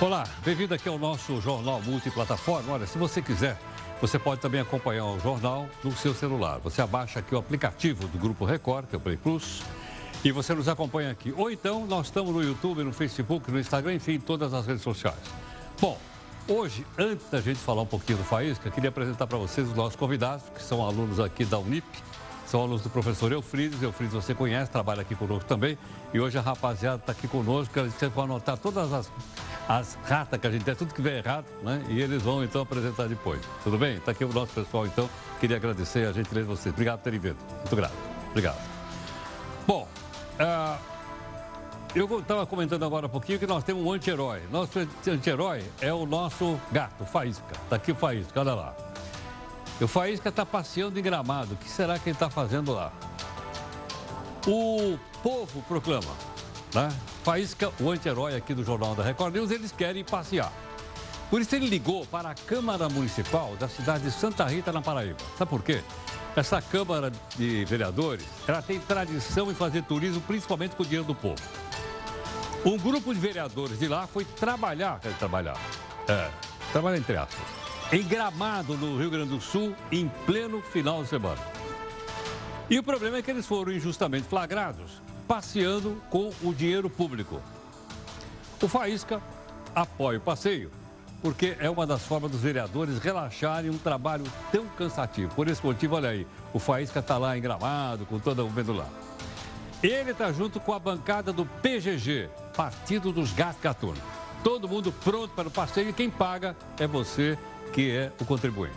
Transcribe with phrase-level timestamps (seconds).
[0.00, 2.72] Olá, bem-vindo aqui ao nosso Jornal Multiplataforma.
[2.72, 3.58] Olha, se você quiser,
[4.00, 6.60] você pode também acompanhar o jornal no seu celular.
[6.60, 9.60] Você abaixa aqui o aplicativo do Grupo Record, que é o Play Plus,
[10.22, 11.34] e você nos acompanha aqui.
[11.36, 14.82] Ou então, nós estamos no YouTube, no Facebook, no Instagram, enfim, em todas as redes
[14.82, 15.18] sociais.
[15.80, 15.98] Bom,
[16.46, 19.96] hoje, antes da gente falar um pouquinho do Faísca, queria apresentar para vocês os nossos
[19.96, 21.84] convidados, que são alunos aqui da Unip,
[22.48, 23.82] são alunos do professor Eufrides.
[23.82, 25.76] Eufrides você conhece, trabalha aqui conosco também.
[26.14, 29.12] E hoje a rapaziada está aqui conosco, você vai anotar todas as,
[29.68, 31.84] as ratas que a gente tem, tudo que vem errado, né?
[31.88, 33.40] E eles vão então apresentar depois.
[33.62, 33.96] Tudo bem?
[33.96, 35.08] Está aqui o nosso pessoal, então.
[35.38, 36.72] Queria agradecer a gentileza de vocês.
[36.72, 37.36] Obrigado por terem vindo.
[37.58, 37.94] Muito grato.
[38.30, 38.58] Obrigado.
[39.66, 39.86] Bom,
[40.40, 40.78] uh,
[41.94, 44.40] eu estava comentando agora um pouquinho que nós temos um anti-herói.
[44.50, 47.52] Nosso anti-herói é o nosso gato, Faísca.
[47.64, 48.87] Está aqui o Faísca, olha lá.
[49.80, 51.54] O Faísca está passeando em gramado.
[51.54, 52.92] O que será que ele está fazendo lá?
[54.46, 56.10] O povo proclama,
[56.74, 56.88] né?
[57.22, 60.52] Faísca, o anti-herói aqui do Jornal da Record News, eles querem passear.
[61.30, 65.18] Por isso ele ligou para a Câmara Municipal da cidade de Santa Rita, na Paraíba.
[65.36, 65.82] Sabe por quê?
[66.34, 71.14] Essa Câmara de Vereadores, ela tem tradição em fazer turismo, principalmente com o dinheiro do
[71.14, 71.42] povo.
[72.64, 75.56] Um grupo de vereadores de lá foi trabalhar, quer trabalhar,
[76.08, 76.30] é,
[76.72, 77.38] trabalhar entre aspas,
[77.92, 81.40] em Gramado, no Rio Grande do Sul, em pleno final de semana.
[82.68, 87.42] E o problema é que eles foram injustamente flagrados passeando com o dinheiro público.
[88.62, 89.20] O Faísca
[89.74, 90.70] apoia o passeio,
[91.22, 95.34] porque é uma das formas dos vereadores relaxarem um trabalho tão cansativo.
[95.34, 98.72] Por esse motivo, olha aí, o Faísca está lá em Gramado, com todo o vendo
[98.72, 98.86] lá.
[99.82, 104.00] Ele está junto com a bancada do PGG, Partido dos Gatos Gatunos.
[104.42, 107.38] Todo mundo pronto para o passeio e quem paga é você
[107.72, 108.74] que é o contribuinte.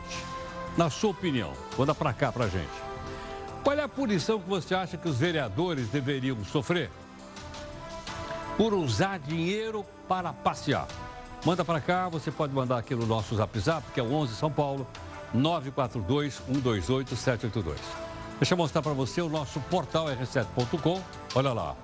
[0.78, 2.92] Na sua opinião, manda para cá para gente.
[3.64, 6.89] Qual é a punição que você acha que os vereadores deveriam sofrer?
[8.58, 10.88] Por usar dinheiro para passear.
[11.45, 14.36] Manda para cá, você pode mandar aqui no nosso Zap Zap, que é o 11
[14.36, 14.88] São Paulo,
[15.33, 17.80] 942 128 782.
[18.39, 21.02] Deixa eu mostrar para você o nosso portal r7.com.
[21.36, 21.76] Olha lá.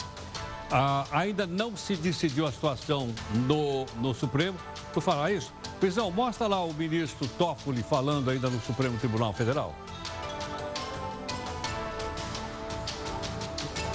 [0.69, 3.13] Ah, ainda não se decidiu a situação
[3.47, 4.57] no, no Supremo.
[4.93, 9.73] Por falar isso, Prisão, mostra lá o ministro Toffoli falando ainda no Supremo Tribunal Federal.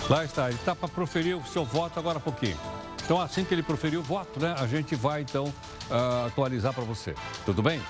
[0.08, 2.58] Lá está, ele está para proferir o seu voto agora há pouquinho.
[3.04, 6.84] Então, assim que ele proferir o voto, né, a gente vai, então, uh, atualizar para
[6.84, 7.14] você.
[7.44, 7.80] Tudo bem?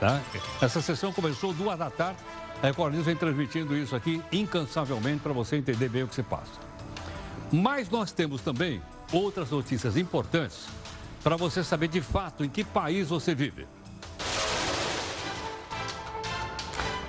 [0.00, 0.20] Tá?
[0.60, 2.18] Essa sessão começou duas da tarde.
[2.62, 6.22] A Record News vem transmitindo isso aqui incansavelmente para você entender bem o que se
[6.22, 6.67] passa.
[7.52, 8.82] Mas nós temos também
[9.12, 10.66] outras notícias importantes
[11.22, 13.66] para você saber de fato em que país você vive.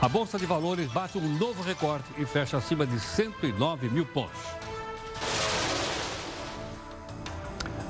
[0.01, 4.39] A Bolsa de Valores bate um novo recorde e fecha acima de 109 mil pontos.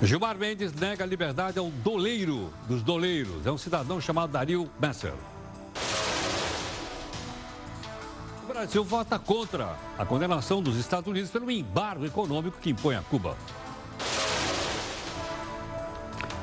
[0.01, 3.45] Gilmar Mendes nega liberdade ao doleiro dos doleiros.
[3.45, 5.13] É um cidadão chamado Dario Messer.
[8.49, 13.37] Brasil vota contra a condenação dos Estados Unidos pelo embargo econômico que impõe a Cuba.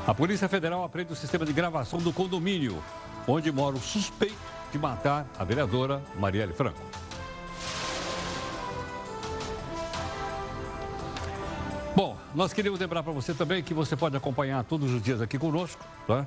[0.06, 2.80] A Polícia Federal aprende o sistema de gravação do condomínio,
[3.26, 4.36] onde mora o suspeito
[4.70, 6.80] de matar a vereadora Marielle Franco.
[11.96, 15.40] Bom, nós queríamos lembrar para você também que você pode acompanhar todos os dias aqui
[15.40, 16.24] conosco, tá?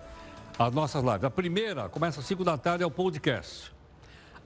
[0.59, 1.23] As nossas lives.
[1.23, 3.78] A primeira começa às 5 da tarde, é o podcast.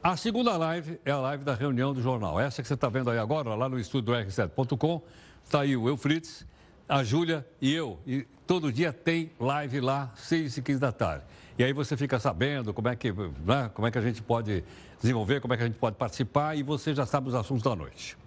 [0.03, 2.37] A segunda live é a live da reunião do jornal.
[2.37, 5.01] Essa que você está vendo aí agora, lá no estúdio do R7.com.
[5.41, 6.45] Está aí o Eufrites,
[6.89, 7.97] a Júlia e eu.
[8.05, 11.23] E todo dia tem live lá, 6 e 15 da tarde.
[11.57, 14.65] E aí você fica sabendo como é que, né, como é que a gente pode
[15.01, 17.73] desenvolver, como é que a gente pode participar e você já sabe os assuntos da
[17.73, 18.17] noite.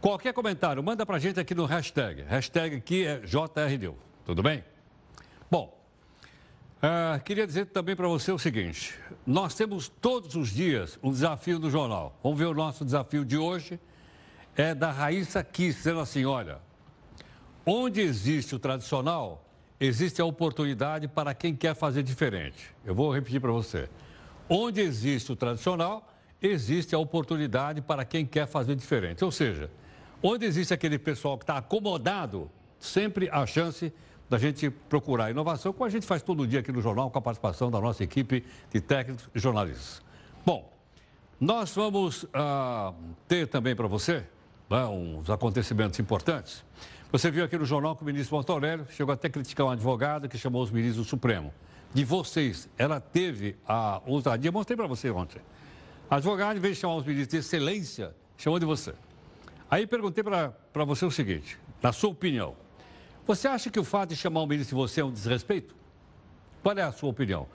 [0.00, 2.22] Qualquer comentário, manda para a gente aqui no hashtag.
[2.22, 3.96] Hashtag aqui é JRDeu.
[4.26, 4.64] Tudo bem?
[5.48, 5.72] Bom,
[6.84, 11.58] uh, queria dizer também para você o seguinte: nós temos todos os dias um desafio
[11.58, 12.18] do jornal.
[12.22, 13.78] Vamos ver o nosso desafio de hoje.
[14.56, 16.58] É da Raíssa Kiss, dizendo assim: olha,
[17.66, 19.44] onde existe o tradicional,
[19.80, 22.74] existe a oportunidade para quem quer fazer diferente.
[22.84, 23.88] Eu vou repetir para você.
[24.48, 29.24] Onde existe o tradicional, existe a oportunidade para quem quer fazer diferente.
[29.24, 29.70] Ou seja,
[30.22, 33.92] onde existe aquele pessoal que está acomodado, sempre há chance
[34.34, 37.22] da gente procurar inovação, como a gente faz todo dia aqui no jornal, com a
[37.22, 40.02] participação da nossa equipe de técnicos e jornalistas.
[40.44, 40.72] Bom,
[41.40, 42.92] nós vamos uh,
[43.28, 44.24] ter também para você
[44.68, 46.64] né, uns acontecimentos importantes.
[47.12, 49.70] Você viu aqui no jornal que o ministro Marco Aurélio chegou até a criticar um
[49.70, 51.54] advogado que chamou os ministros do Supremo.
[51.92, 55.40] De vocês, ela teve a ousadia, mostrei para você ontem.
[56.10, 58.94] A advogada, em vez de chamar os ministros de excelência, chamou de você.
[59.70, 62.63] Aí perguntei para você o seguinte, na sua opinião,
[63.26, 65.74] Você acha que o fato de chamar o ministro de você é um desrespeito?
[66.62, 67.46] Qual é a sua opinião?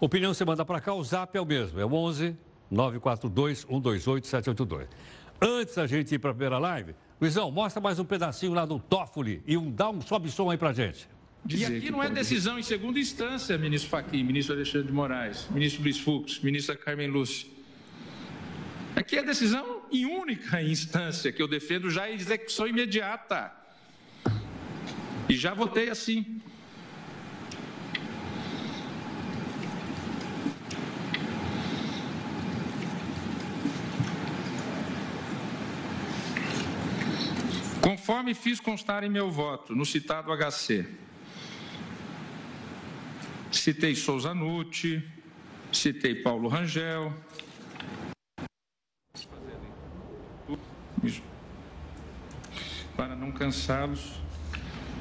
[0.00, 2.36] Opinião você manda para cá, o zap é o mesmo, é o 11
[2.70, 4.88] 942 128 782.
[5.40, 8.78] Antes da gente ir para a primeira live, Luizão, mostra mais um pedacinho lá do
[8.78, 11.08] Toffoli e um, dá um sobe som aí para gente.
[11.48, 15.82] E aqui não é decisão em segunda instância, ministro Fachin, ministro Alexandre de Moraes, ministro
[15.82, 17.48] Luiz Fux, ministra Carmen Lúcia.
[18.96, 23.61] Aqui é decisão em única instância, que eu defendo já em execução imediata.
[25.28, 26.40] E já votei assim.
[37.80, 40.86] Conforme fiz constar em meu voto no citado HC,
[43.50, 45.02] citei Souza Nutti,
[45.72, 47.12] citei Paulo Rangel.
[52.96, 54.20] Para não cansá-los.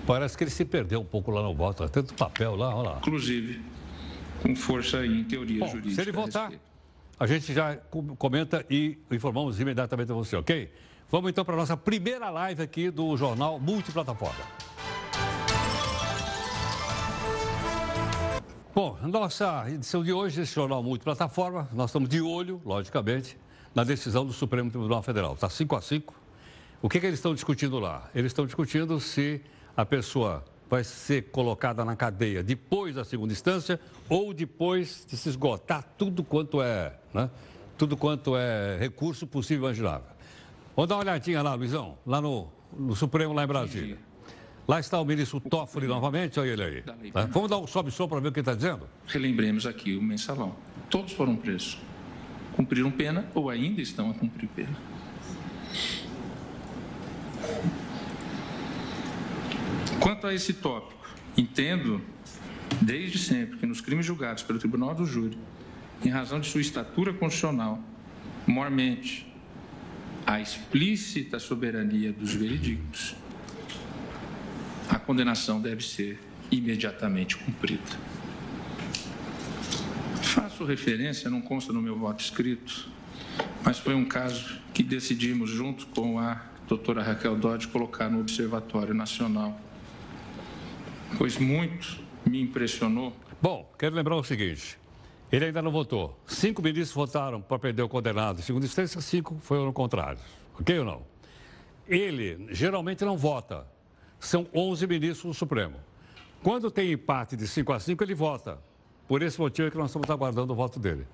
[0.06, 2.98] Parece que ele se perdeu um pouco lá no voto, tanto papel lá, olha lá.
[2.98, 3.62] Inclusive,
[4.42, 5.96] com força em teoria Bom, jurídica.
[5.96, 6.52] Se ele votar,
[7.20, 7.78] a gente já
[8.18, 10.72] comenta e informamos imediatamente a você, ok?
[11.12, 14.44] Vamos então para a nossa primeira live aqui do Jornal Multiplataforma.
[18.74, 23.38] Bom, nossa edição de hoje desse Jornal Multiplataforma, nós estamos de olho, logicamente,
[23.76, 25.34] na decisão do Supremo Tribunal Federal.
[25.34, 26.16] Está 5 a 5.
[26.82, 28.10] O que, que eles estão discutindo lá?
[28.16, 29.42] Eles estão discutindo se
[29.76, 35.28] a pessoa vai ser colocada na cadeia depois da segunda instância ou depois de se
[35.30, 37.30] esgotar tudo quanto é, né?
[37.78, 40.08] tudo quanto é recurso possível e imaginável.
[40.76, 42.48] Vamos dar uma olhadinha lá, Luizão, lá no,
[42.78, 43.98] no Supremo, lá em Brasília.
[44.68, 46.82] Lá está o ministro Toffoli novamente, olha ele aí.
[46.82, 47.26] Tá?
[47.26, 48.88] Vamos dar um sobe-som para ver o que ele está dizendo?
[49.08, 50.56] Relembremos aqui o mensalão.
[50.90, 51.78] Todos foram presos.
[52.56, 54.78] Cumpriram pena ou ainda estão a cumprir pena.
[60.02, 61.08] Quanto a esse tópico,
[61.38, 62.02] entendo
[62.82, 65.38] desde sempre que nos crimes julgados pelo Tribunal do Júri,
[66.04, 67.80] em razão de sua estatura constitucional,
[68.48, 69.32] mormente
[70.26, 73.16] a explícita soberania dos veredictos,
[74.90, 76.20] a condenação deve ser
[76.50, 78.00] imediatamente cumprida.
[80.24, 82.90] Faço referência, não consta no meu voto escrito,
[83.64, 88.96] mas foi um caso que decidimos, junto com a doutora Raquel Dodge, colocar no Observatório
[88.96, 89.62] Nacional,
[91.18, 93.14] pois muito me impressionou.
[93.42, 94.78] Bom, quero lembrar o seguinte:
[95.32, 96.18] ele ainda não votou.
[96.28, 98.42] Cinco ministros votaram para perder o condenado.
[98.42, 100.24] Segundo instância, cinco foram contrários.
[100.60, 101.02] Ok ou não?
[101.88, 103.66] Ele geralmente não vota.
[104.20, 105.78] São 11 ministros do Supremo.
[106.44, 108.60] Quando tem empate de 5 a 5, ele vota.
[109.08, 111.08] Por esse motivo é que nós estamos aguardando o voto dele.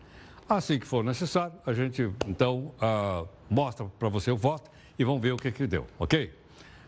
[0.47, 5.21] Assim que for necessário, a gente então uh, mostra para você o voto e vamos
[5.21, 6.33] ver o que, que deu, ok?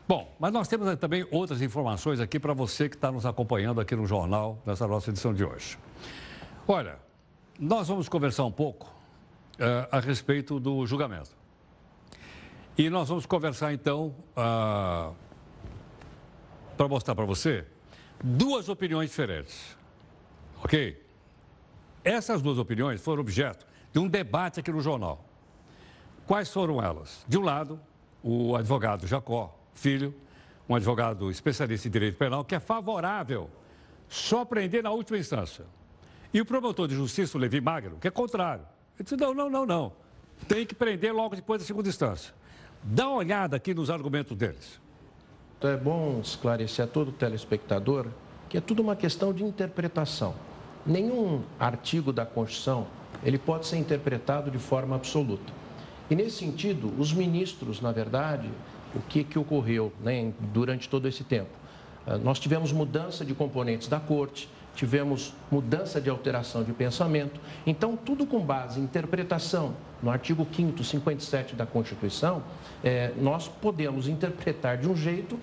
[0.10, 3.96] Bom, mas nós temos também outras informações aqui para você que está nos acompanhando aqui
[3.96, 5.78] no jornal, nessa nossa edição de hoje.
[6.68, 6.98] Olha,
[7.60, 11.30] nós vamos conversar um pouco uh, a respeito do julgamento.
[12.76, 15.14] E nós vamos conversar então, uh,
[16.76, 17.64] para mostrar para você,
[18.20, 19.78] duas opiniões diferentes.
[20.64, 21.06] Ok?
[22.04, 23.64] Essas duas opiniões foram objeto
[23.94, 25.24] de um debate aqui no jornal.
[26.26, 27.24] Quais foram elas?
[27.28, 27.80] De um lado,
[28.24, 30.14] o advogado Jacó Filho,
[30.68, 33.50] um advogado especialista em direito penal, que é favorável
[34.10, 35.66] só prender na última instância.
[36.34, 38.66] E o promotor de justiça, o Levi Magno, que é contrário.
[38.98, 39.94] Ele disse: não, não, não, não.
[40.48, 42.34] Tem que prender logo depois da segunda instância.
[42.84, 44.80] Dá uma olhada aqui nos argumentos deles.
[45.62, 48.08] É bom esclarecer a todo telespectador
[48.50, 50.34] que é tudo uma questão de interpretação.
[50.86, 52.88] Nenhum artigo da Constituição
[53.24, 55.54] ele pode ser interpretado de forma absoluta.
[56.10, 58.50] E nesse sentido, os ministros, na verdade,
[58.96, 61.50] o que, que ocorreu né, durante todo esse tempo?
[62.06, 67.40] Ah, nós tivemos mudança de componentes da corte, tivemos mudança de alteração de pensamento.
[67.66, 72.44] Então, tudo com base em interpretação, no artigo 5 57 da Constituição,
[72.84, 75.38] é, nós podemos interpretar de um jeito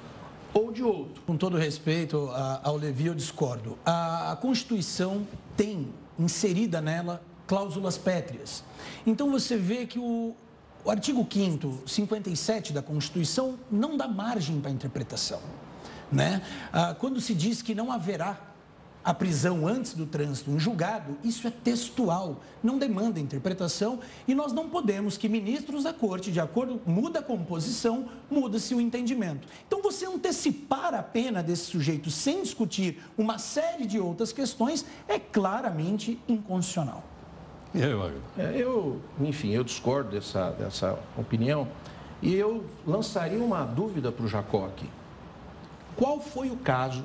[0.55, 1.23] ou de outro.
[1.26, 2.31] Com todo respeito
[2.62, 3.79] ao Levi, eu discordo.
[3.85, 5.26] A, a Constituição
[5.57, 5.88] tem
[6.19, 8.65] inserida nela cláusulas pétreas.
[9.07, 10.35] Então, você vê que o,
[10.87, 15.40] o artigo 5 57 da Constituição não dá margem para interpretação.
[16.12, 16.40] Né?
[16.73, 18.38] Ah, quando se diz que não haverá
[19.02, 24.52] a prisão antes do trânsito em julgado, isso é textual, não demanda interpretação e nós
[24.52, 29.49] não podemos que ministros da corte, de acordo, muda a composição, muda-se o entendimento.
[29.66, 35.19] Então, você antecipar a pena desse sujeito sem discutir uma série de outras questões é
[35.19, 37.16] claramente inconstitucional.
[37.76, 37.92] E aí,
[38.38, 41.68] é, eu, enfim, eu discordo dessa, dessa opinião
[42.23, 44.88] e eu lançaria uma dúvida para o Jacó aqui.
[45.95, 47.04] Qual foi o caso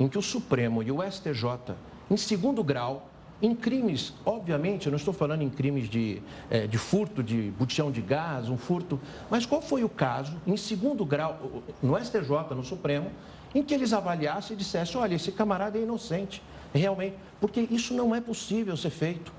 [0.00, 1.74] em que o Supremo e o STJ,
[2.10, 3.10] em segundo grau,
[3.42, 7.92] em crimes, obviamente, eu não estou falando em crimes de, é, de furto de botijão
[7.92, 12.64] de gás, um furto, mas qual foi o caso, em segundo grau, no STJ, no
[12.64, 13.10] Supremo,
[13.54, 16.42] em que eles avaliassem e dissessem, olha, esse camarada é inocente,
[16.72, 19.30] realmente, porque isso não é possível ser feito.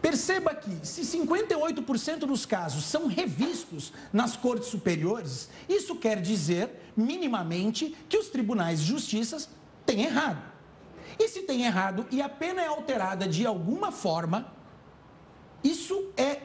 [0.00, 7.96] Perceba que, se 58% dos casos são revistos nas cortes superiores, isso quer dizer, minimamente,
[8.08, 9.46] que os tribunais de justiça
[9.84, 10.42] têm errado.
[11.18, 14.52] E se tem errado e a pena é alterada de alguma forma,
[15.62, 16.40] isso é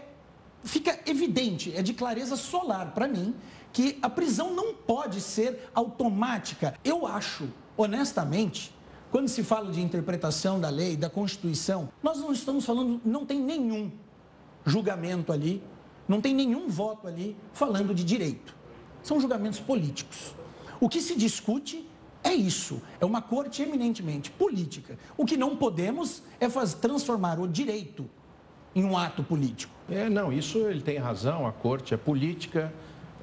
[0.66, 3.36] fica evidente, é de clareza solar para mim
[3.72, 6.74] que a prisão não pode ser automática.
[6.84, 7.48] Eu acho,
[7.78, 8.74] honestamente,
[9.16, 13.40] quando se fala de interpretação da lei, da Constituição, nós não estamos falando, não tem
[13.40, 13.90] nenhum
[14.66, 15.64] julgamento ali,
[16.06, 18.54] não tem nenhum voto ali falando de direito.
[19.02, 20.36] São julgamentos políticos.
[20.82, 21.90] O que se discute
[22.26, 25.00] é isso, é uma corte eminentemente política.
[25.16, 28.10] O que não podemos é fazer, transformar o direito
[28.76, 29.74] em um ato político.
[29.90, 32.74] É, não, isso ele tem razão, a corte é política,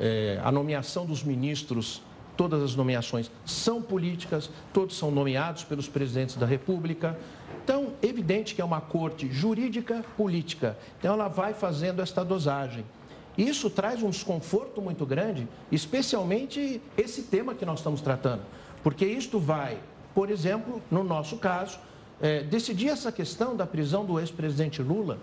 [0.01, 2.01] é, a nomeação dos ministros,
[2.37, 7.19] todas as nomeações são políticas, todos são nomeados pelos presidentes da República.
[7.65, 10.77] Então, evidente que é uma corte jurídica política.
[10.99, 12.85] Então, ela vai fazendo esta dosagem.
[13.37, 18.43] Isso traz um desconforto muito grande, especialmente esse tema que nós estamos tratando.
[18.83, 19.79] Porque isto vai,
[20.15, 21.79] por exemplo, no nosso caso,
[22.21, 25.19] é, decidir essa questão da prisão do ex-presidente Lula.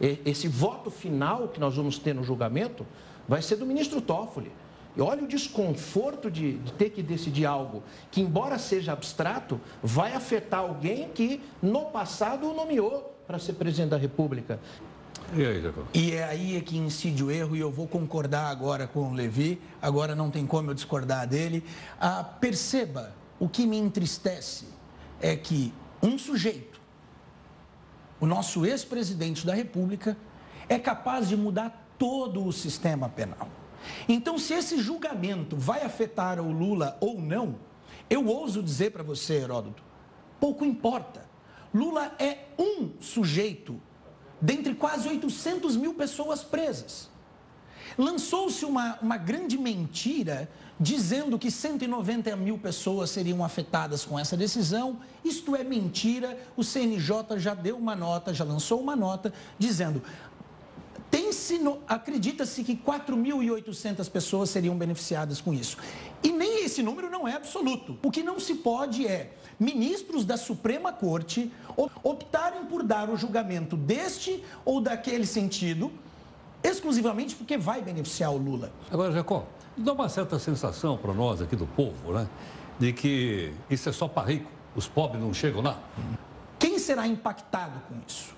[0.00, 2.84] Esse voto final que nós vamos ter no julgamento
[3.28, 4.50] vai ser do ministro Toffoli.
[4.96, 10.12] E olha o desconforto de, de, ter que decidir algo que, embora seja abstrato, vai
[10.12, 14.60] afetar alguém que no passado o nomeou para ser presidente da República.
[15.32, 19.10] E aí, E é aí que incide o erro, e eu vou concordar agora com
[19.10, 21.64] o Levi, agora não tem como eu discordar dele.
[22.00, 24.66] Ah, perceba, o que me entristece
[25.20, 25.72] é que
[26.02, 26.80] um sujeito,
[28.20, 30.16] o nosso ex-presidente da República,
[30.68, 33.48] é capaz de mudar todo o sistema penal.
[34.08, 37.56] Então, se esse julgamento vai afetar o Lula ou não,
[38.08, 39.82] eu ouso dizer para você, Heródoto,
[40.40, 41.24] pouco importa.
[41.72, 43.80] Lula é um sujeito
[44.40, 47.08] dentre quase 800 mil pessoas presas.
[47.96, 50.48] Lançou-se uma, uma grande mentira
[50.78, 54.98] dizendo que 190 mil pessoas seriam afetadas com essa decisão.
[55.24, 56.36] Isto é mentira.
[56.56, 60.02] O CNJ já deu uma nota, já lançou uma nota dizendo.
[61.86, 65.76] Acredita-se que 4.800 pessoas seriam beneficiadas com isso.
[66.22, 67.98] E nem esse número não é absoluto.
[68.02, 71.52] O que não se pode é ministros da Suprema Corte
[72.02, 75.92] optarem por dar o julgamento deste ou daquele sentido,
[76.62, 78.72] exclusivamente porque vai beneficiar o Lula.
[78.90, 82.28] Agora, Jacó, dá uma certa sensação para nós aqui do povo, né?
[82.78, 85.78] De que isso é só para rico, os pobres não chegam lá.
[86.58, 88.33] Quem será impactado com isso?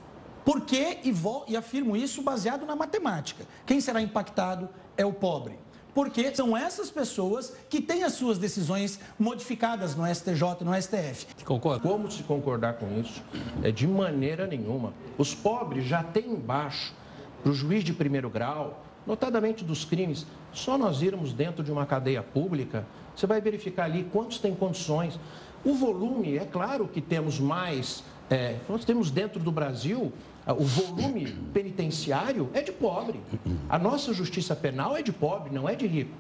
[0.47, 1.01] Por quê?
[1.03, 3.45] E, vou, e afirmo isso baseado na matemática.
[3.67, 5.59] Quem será impactado é o pobre
[5.93, 11.27] porque são essas pessoas que têm as suas decisões modificadas no STJ e no STF.
[11.43, 11.81] Concordo.
[11.89, 13.23] Como se concordar com isso?
[13.63, 14.93] É de maneira nenhuma.
[15.17, 16.93] Os pobres já têm embaixo,
[17.43, 21.87] para o juiz de primeiro grau, notadamente dos crimes, só nós irmos dentro de uma
[21.87, 22.85] cadeia pública,
[23.15, 25.19] você vai verificar ali quantos têm condições.
[25.65, 30.13] O volume, é claro que temos mais, é, nós temos dentro do Brasil
[30.53, 33.21] o volume penitenciário é de pobre.
[33.69, 36.17] A nossa justiça penal é de pobre, não é de rico.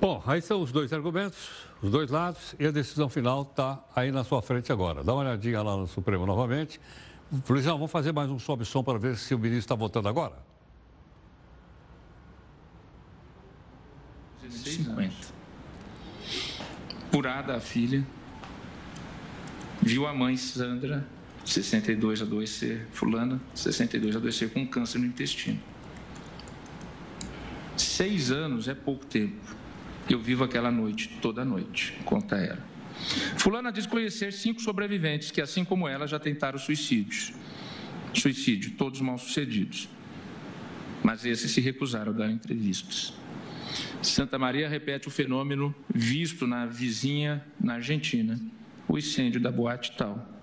[0.00, 4.10] Bom, aí são os dois argumentos, os dois lados, e a decisão final está aí
[4.10, 5.04] na sua frente agora.
[5.04, 6.80] Dá uma olhadinha lá no Supremo novamente.
[7.48, 10.34] Luizão, vamos fazer mais um sobe-som para ver se o ministro está votando agora?
[14.48, 15.14] 50.
[17.12, 18.04] Curada a filha,
[19.82, 21.06] viu a mãe Sandra
[21.50, 25.60] 62 adoecer, fulana, 62 adoecer com câncer no intestino.
[27.76, 29.56] Seis anos é pouco tempo.
[30.08, 32.64] Eu vivo aquela noite, toda noite, conta ela.
[33.36, 37.32] Fulana diz conhecer cinco sobreviventes que, assim como ela, já tentaram suicídios.
[38.14, 39.88] Suicídio, todos mal sucedidos.
[41.02, 43.12] Mas esses se recusaram a dar entrevistas.
[44.02, 48.38] Santa Maria repete o fenômeno visto na vizinha, na Argentina,
[48.86, 50.39] o incêndio da boate tal.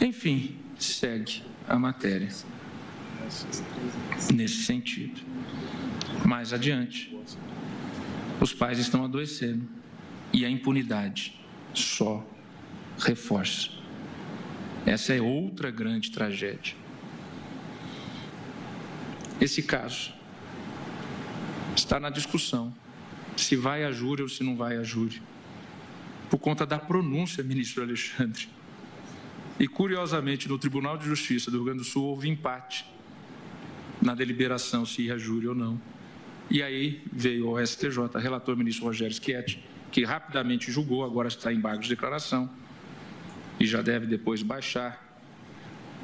[0.00, 2.28] Enfim, segue a matéria
[4.32, 5.20] nesse sentido.
[6.24, 7.16] Mais adiante,
[8.40, 9.66] os pais estão adoecendo
[10.32, 11.38] e a impunidade
[11.74, 12.24] só
[12.98, 13.70] reforça.
[14.84, 16.74] Essa é outra grande tragédia.
[19.40, 20.14] Esse caso
[21.74, 22.72] está na discussão
[23.36, 25.20] se vai a júri ou se não vai a júri,
[26.30, 28.48] por conta da pronúncia, ministro Alexandre.
[29.58, 32.84] E, curiosamente, no Tribunal de Justiça do Rio Grande do Sul houve empate
[34.02, 35.80] na deliberação se ia júri ou não.
[36.50, 41.58] E aí veio o STJ, relator ministro Rogério Schietti, que rapidamente julgou, agora está em
[41.58, 42.50] bagos de declaração,
[43.58, 45.05] e já deve depois baixar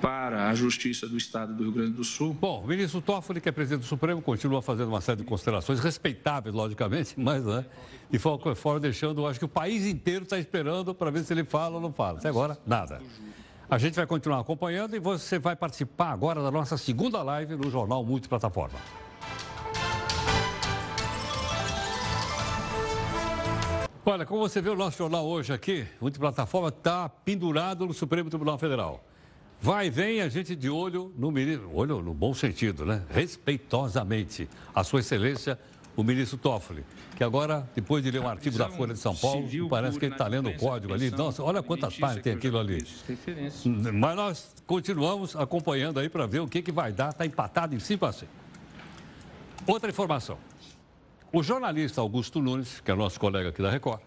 [0.02, 2.34] para a Justiça do Estado do Rio Grande do Sul.
[2.34, 5.78] Bom, o ministro Toffoli, que é presidente do Supremo, continua fazendo uma série de considerações
[5.78, 7.64] respeitáveis, logicamente, mas, né,
[8.10, 11.44] de qualquer forma, deixando, acho que o país inteiro está esperando para ver se ele
[11.44, 12.18] fala ou não fala.
[12.18, 13.00] Até agora, nada.
[13.70, 17.70] A gente vai continuar acompanhando e você vai participar agora da nossa segunda live no
[17.70, 18.78] Jornal Multiplataforma.
[24.04, 28.58] Olha, como você vê o nosso jornal hoje aqui, multiplataforma está pendurado no Supremo Tribunal
[28.58, 29.00] Federal.
[29.62, 33.04] Vai e vem a gente de olho no ministro, olho no bom sentido, né?
[33.08, 35.56] Respeitosamente, a sua excelência,
[35.96, 36.84] o ministro Toffoli,
[37.16, 40.14] que agora, depois de ler um artigo da Folha de São Paulo, parece que ele
[40.14, 41.12] está lendo o código ali.
[41.12, 42.84] Nossa, olha quantas páginas tem aquilo ali.
[43.94, 47.10] Mas nós continuamos acompanhando aí para ver o que, que vai dar.
[47.10, 48.32] Está empatado em 5 a 5.
[49.64, 50.38] Outra informação.
[51.32, 54.00] O jornalista Augusto Nunes, que é nosso colega aqui da Record,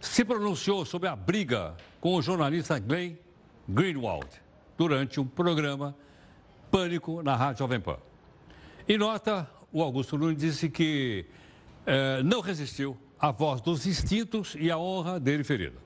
[0.00, 3.16] se pronunciou sobre a briga com o jornalista Glenn
[3.68, 4.43] Greenwald
[4.76, 5.94] durante um programa
[6.70, 7.98] Pânico na Rádio Jovem Pan.
[8.88, 11.26] Em nota, o Augusto Nunes disse que
[11.86, 15.76] eh, não resistiu à voz dos instintos e à honra dele ferida.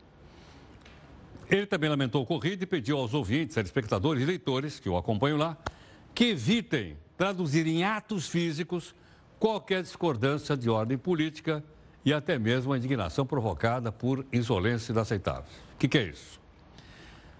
[1.48, 5.38] Ele também lamentou o ocorrido e pediu aos ouvintes, telespectadores e leitores que o acompanham
[5.38, 5.56] lá,
[6.14, 8.94] que evitem traduzir em atos físicos
[9.38, 11.64] qualquer discordância de ordem política
[12.04, 15.50] e até mesmo a indignação provocada por insolência inaceitável.
[15.74, 16.37] O que, que é isso?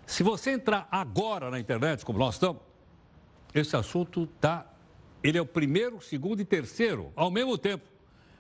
[0.09, 2.63] Se você entrar agora na internet, como nós estamos,
[3.55, 4.67] esse assunto está.
[5.23, 7.85] Ele é o primeiro, segundo e terceiro, ao mesmo tempo,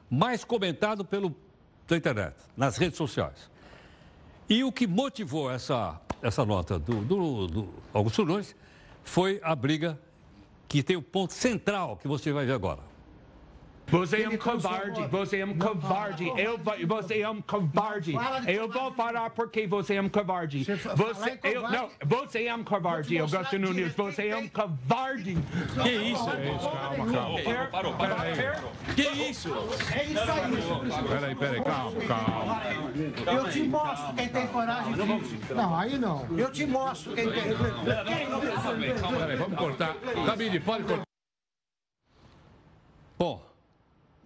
[0.09, 1.37] mais comentado pelo,
[1.87, 3.50] pela internet, nas redes sociais.
[4.48, 8.57] E o que motivou essa, essa nota do, do, do Augusto Nunes
[9.04, 10.00] foi a briga
[10.66, 12.81] que tem o ponto central que você vai ver agora.
[13.90, 16.33] Você é um covarde, você é um covarde.
[16.37, 18.14] Eu, você é um covarde.
[18.46, 20.64] Eu vou falar porque você é um covarde.
[20.64, 23.94] Você, eu, não, você é um covarde, Augusto Nunes.
[23.94, 25.37] Você é um covarde.
[25.83, 26.24] Que isso?
[26.24, 27.68] Calma, calma.
[27.70, 28.16] Parou, parou.
[28.94, 29.48] Que isso?
[29.94, 31.09] É isso aí.
[31.09, 32.62] Peraí, peraí, calma, calma.
[33.27, 34.94] Eu te mostro quem tem coragem.
[35.55, 36.27] Não, aí não.
[36.37, 37.42] Eu te mostro quem tem.
[37.85, 39.94] Peraí, vamos cortar.
[40.27, 41.09] Camille, pode cortar.
[43.18, 43.47] Bom,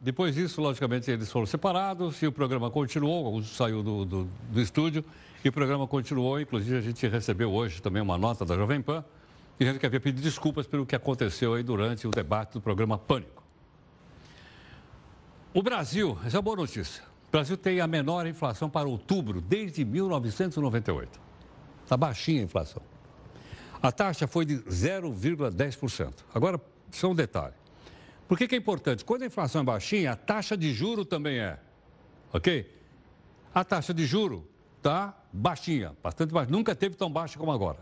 [0.03, 5.05] depois disso, logicamente, eles foram separados e o programa continuou, saiu do, do, do, estúdio
[5.45, 6.41] e o programa continuou.
[6.41, 9.05] Inclusive, a gente recebeu hoje também uma nota da Jovem Pan
[9.61, 12.99] e a gente quer pedir desculpas pelo que aconteceu aí durante o debate do programa
[12.99, 13.45] Pânico.
[15.55, 19.41] O Brasil, essa é uma boa notícia, o Brasil tem a menor inflação para outubro
[19.41, 21.21] desde 1998.
[21.85, 22.83] Está baixinha a inflação.
[23.81, 26.13] A taxa foi de 0,10%.
[26.35, 26.61] Agora,
[26.91, 27.62] só um detalhe.
[28.33, 29.05] Por que, que é importante?
[29.05, 31.59] Quando a inflação é baixinha, a taxa de juro também é.
[32.33, 32.67] Ok?
[33.55, 36.51] A taxa de juro está baixinha, bastante baixa.
[36.51, 37.81] Nunca teve tão baixa como agora.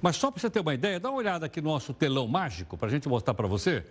[0.00, 2.78] Mas só para você ter uma ideia, dá uma olhada aqui no nosso telão mágico
[2.78, 3.84] para a gente mostrar para você.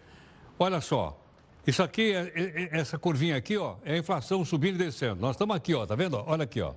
[0.57, 1.21] Olha só,
[1.67, 5.19] isso aqui, é, é, é, essa curvinha aqui, ó, é a inflação subindo e descendo.
[5.19, 6.15] Nós estamos aqui, ó, tá vendo?
[6.25, 6.73] Olha aqui, ó.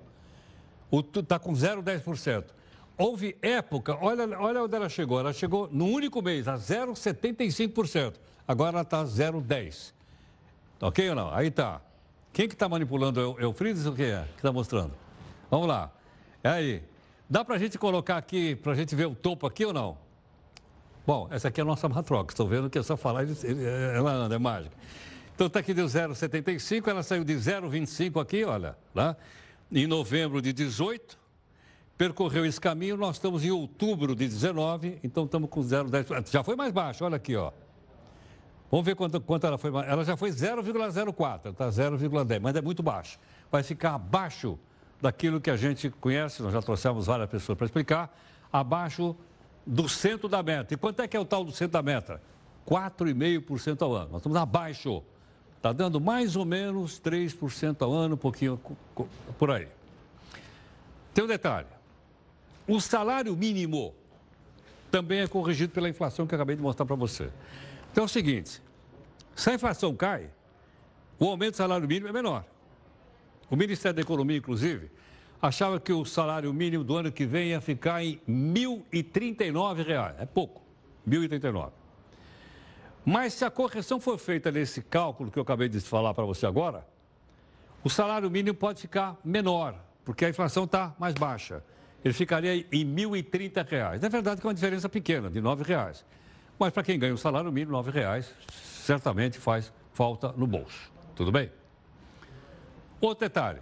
[1.15, 2.47] Está com 0,10%.
[2.99, 5.21] Houve época, olha, olha onde ela chegou.
[5.21, 8.15] Ela chegou no único mês a 0,75%
[8.47, 9.93] agora está 0,10.
[10.81, 11.33] Ok ou não?
[11.35, 11.81] Aí está.
[12.33, 13.21] Quem que está manipulando?
[13.21, 14.93] É o Eufrides ou quem é que está mostrando?
[15.51, 15.91] Vamos lá.
[16.43, 16.83] É aí.
[17.29, 19.99] Dá para a gente colocar aqui, para a gente ver o topo aqui ou não?
[21.07, 22.33] Bom, essa aqui é a nossa matroca.
[22.33, 23.25] Estão vendo que é só falar,
[23.95, 24.77] ela anda, é mágica.
[25.35, 29.17] Então está aqui deu 0,75, ela saiu de 0,25 aqui, olha, lá.
[29.71, 31.19] Em novembro de 18,
[31.99, 36.31] percorreu esse caminho, nós estamos em outubro de 19, então estamos com 0,10.
[36.31, 37.53] Já foi mais baixo, olha aqui, ó.
[38.71, 39.71] Vamos ver quanto, quanto ela foi.
[39.71, 43.19] Ela já foi 0,04, está 0,10, mas é muito baixo.
[43.51, 44.59] Vai ficar abaixo
[45.01, 48.19] daquilo que a gente conhece, nós já trouxemos várias pessoas para explicar,
[48.53, 49.15] abaixo
[49.67, 50.75] do centro da meta.
[50.75, 52.21] E quanto é que é o tal do centro da meta?
[52.67, 54.09] 4,5% ao ano.
[54.13, 55.03] Nós estamos abaixo.
[55.57, 58.61] Está dando mais ou menos 3% ao ano, um pouquinho
[59.39, 59.69] por aí.
[61.13, 61.67] Tem um detalhe.
[62.69, 63.95] O salário mínimo
[64.91, 67.31] também é corrigido pela inflação que eu acabei de mostrar para você.
[67.97, 68.61] Então é o seguinte:
[69.35, 70.29] se a inflação cai,
[71.19, 72.45] o aumento do salário mínimo é menor.
[73.49, 74.91] O Ministério da Economia, inclusive,
[75.41, 80.15] achava que o salário mínimo do ano que vem ia ficar em R$ 1.039.
[80.19, 80.61] É pouco,
[81.09, 81.71] R$ 1.039.
[83.03, 86.45] Mas se a correção for feita nesse cálculo que eu acabei de falar para você
[86.45, 86.87] agora,
[87.83, 91.65] o salário mínimo pode ficar menor, porque a inflação está mais baixa.
[92.05, 94.03] Ele ficaria em 1.030 reais.
[94.03, 96.05] É verdade que é uma diferença pequena, de R$ 9,00.
[96.59, 100.91] Mas para quem ganha o salário mínimo, R$ 9,00, certamente faz falta no bolso.
[101.15, 101.51] Tudo bem?
[103.01, 103.61] Outro detalhe.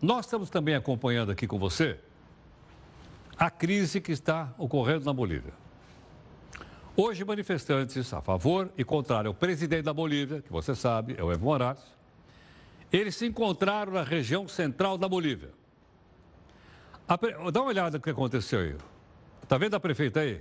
[0.00, 1.98] Nós estamos também acompanhando aqui com você
[3.38, 5.52] a crise que está ocorrendo na Bolívia.
[6.96, 11.30] Hoje, manifestantes a favor e contrário ao presidente da Bolívia, que você sabe, é o
[11.30, 11.82] Evo Morales,
[12.90, 15.50] eles se encontraram na região central da Bolívia.
[17.20, 17.32] Pre...
[17.52, 18.76] Dá uma olhada no que aconteceu aí.
[19.42, 20.40] Está vendo a prefeita aí?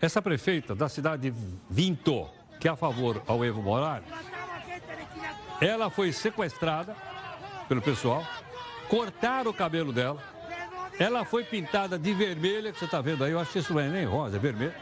[0.00, 1.36] Essa prefeita da cidade de
[1.70, 2.28] Vinto,
[2.60, 4.08] que é a favor ao Evo Morales,
[5.60, 6.94] ela foi sequestrada
[7.68, 8.24] pelo pessoal,
[8.88, 10.22] cortaram o cabelo dela,
[10.98, 13.80] ela foi pintada de vermelha, que você está vendo aí, eu acho que isso não
[13.80, 14.74] é nem rosa, é vermelho.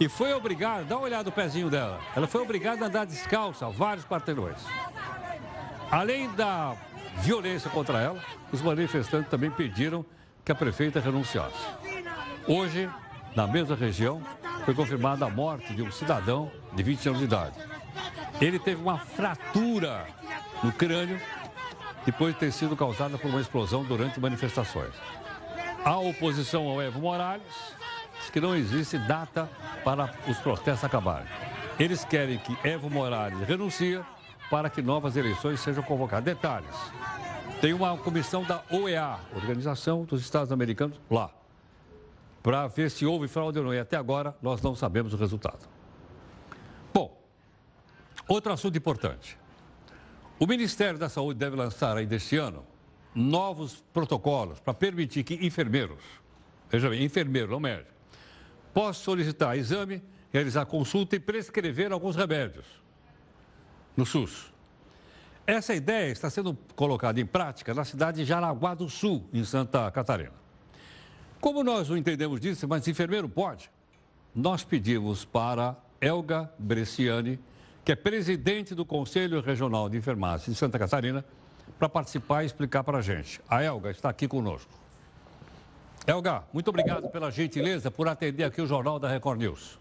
[0.00, 3.68] E foi obrigada, dá uma olhada no pezinho dela, ela foi obrigada a andar descalça
[3.68, 4.62] vários quarteirões.
[5.90, 6.76] Além da
[7.20, 10.04] violência contra ela, os manifestantes também pediram
[10.44, 11.58] que a prefeita renunciasse.
[12.46, 12.88] Hoje,
[13.34, 14.22] na mesma região,
[14.64, 17.56] foi confirmada a morte de um cidadão de 20 anos de idade.
[18.40, 20.06] Ele teve uma fratura
[20.62, 21.20] no crânio
[22.04, 24.94] depois de ter sido causada por uma explosão durante manifestações.
[25.84, 27.42] A oposição ao Evo Morales
[28.18, 29.48] diz que não existe data
[29.84, 31.28] para os protestos acabarem.
[31.78, 34.00] Eles querem que Evo Morales renuncie
[34.50, 36.24] para que novas eleições sejam convocadas.
[36.24, 36.74] Detalhes:
[37.60, 41.30] tem uma comissão da OEA, Organização dos Estados Americanos, lá,
[42.48, 43.74] para ver se houve fraude ou não.
[43.74, 45.68] E até agora nós não sabemos o resultado.
[46.94, 47.22] Bom,
[48.26, 49.38] outro assunto importante.
[50.40, 52.64] O Ministério da Saúde deve lançar ainda este ano
[53.14, 56.02] novos protocolos para permitir que enfermeiros,
[56.70, 57.90] veja bem, enfermeiro, não médico,
[58.72, 62.64] possam solicitar exame, realizar consulta e prescrever alguns remédios
[63.94, 64.54] no SUS.
[65.46, 69.90] Essa ideia está sendo colocada em prática na cidade de Jaraguá do Sul, em Santa
[69.90, 70.47] Catarina.
[71.40, 73.70] Como nós não entendemos disso, mas enfermeiro pode,
[74.34, 77.38] nós pedimos para Elga Bresciani,
[77.84, 81.24] que é presidente do Conselho Regional de Enfermagem de Santa Catarina,
[81.78, 83.40] para participar e explicar para a gente.
[83.48, 84.70] A Elga está aqui conosco.
[86.06, 89.78] Elga, muito obrigado pela gentileza por atender aqui o Jornal da Record News.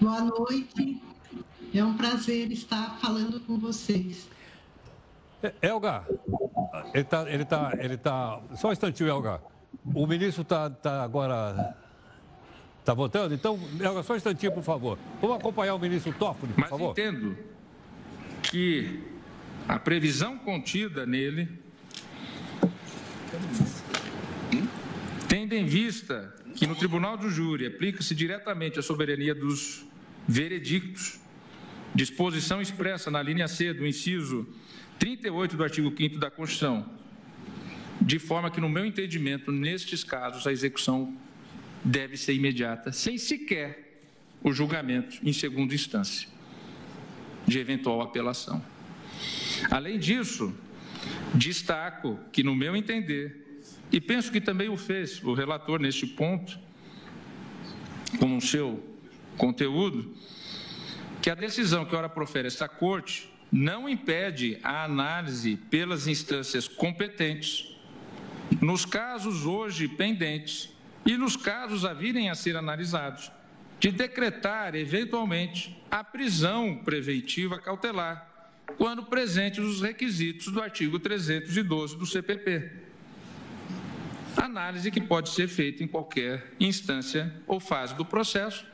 [0.00, 1.02] Boa noite.
[1.74, 4.28] É um prazer estar falando com vocês.
[5.42, 6.04] É, Elga,
[6.94, 7.30] ele está.
[7.30, 9.40] Ele tá, ele tá, só um instantinho, Elga.
[9.94, 11.76] O ministro está tá agora.
[12.80, 13.34] Está votando?
[13.34, 13.58] Então,
[14.04, 14.98] só um instantinho, por favor.
[15.20, 16.94] Vamos acompanhar o ministro Toffoli, por Mas favor.
[16.96, 17.36] Mas entendo
[18.42, 19.02] que
[19.68, 21.48] a previsão contida nele,
[25.28, 29.84] tendo em vista que no Tribunal do Júri aplica-se diretamente a soberania dos
[30.26, 31.18] veredictos,
[31.94, 34.46] disposição expressa na linha C do inciso
[34.98, 36.88] 38 do artigo 5 da Constituição,
[38.06, 41.12] de forma que, no meu entendimento, nestes casos, a execução
[41.82, 44.00] deve ser imediata, sem sequer
[44.44, 46.28] o julgamento em segunda instância
[47.44, 48.64] de eventual apelação.
[49.72, 50.56] Além disso,
[51.34, 56.60] destaco que, no meu entender, e penso que também o fez o relator neste ponto,
[58.20, 58.80] com o seu
[59.36, 60.14] conteúdo,
[61.20, 67.75] que a decisão que ora profere esta Corte não impede a análise pelas instâncias competentes,
[68.60, 70.70] nos casos hoje pendentes
[71.04, 73.30] e nos casos a virem a ser analisados,
[73.78, 82.06] de decretar, eventualmente, a prisão preventiva cautelar quando presentes os requisitos do artigo 312 do
[82.06, 82.70] CPP.
[84.36, 88.66] Análise que pode ser feita em qualquer instância ou fase do processo,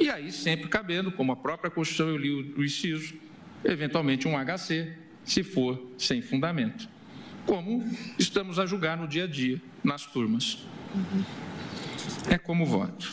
[0.00, 3.14] e aí sempre cabendo, como a própria Constituição eu li o inciso,
[3.64, 4.92] eventualmente um HC,
[5.24, 6.88] se for sem fundamento.
[7.46, 7.84] Como
[8.18, 10.66] estamos a julgar no dia a dia, nas turmas.
[12.28, 13.08] É como voto.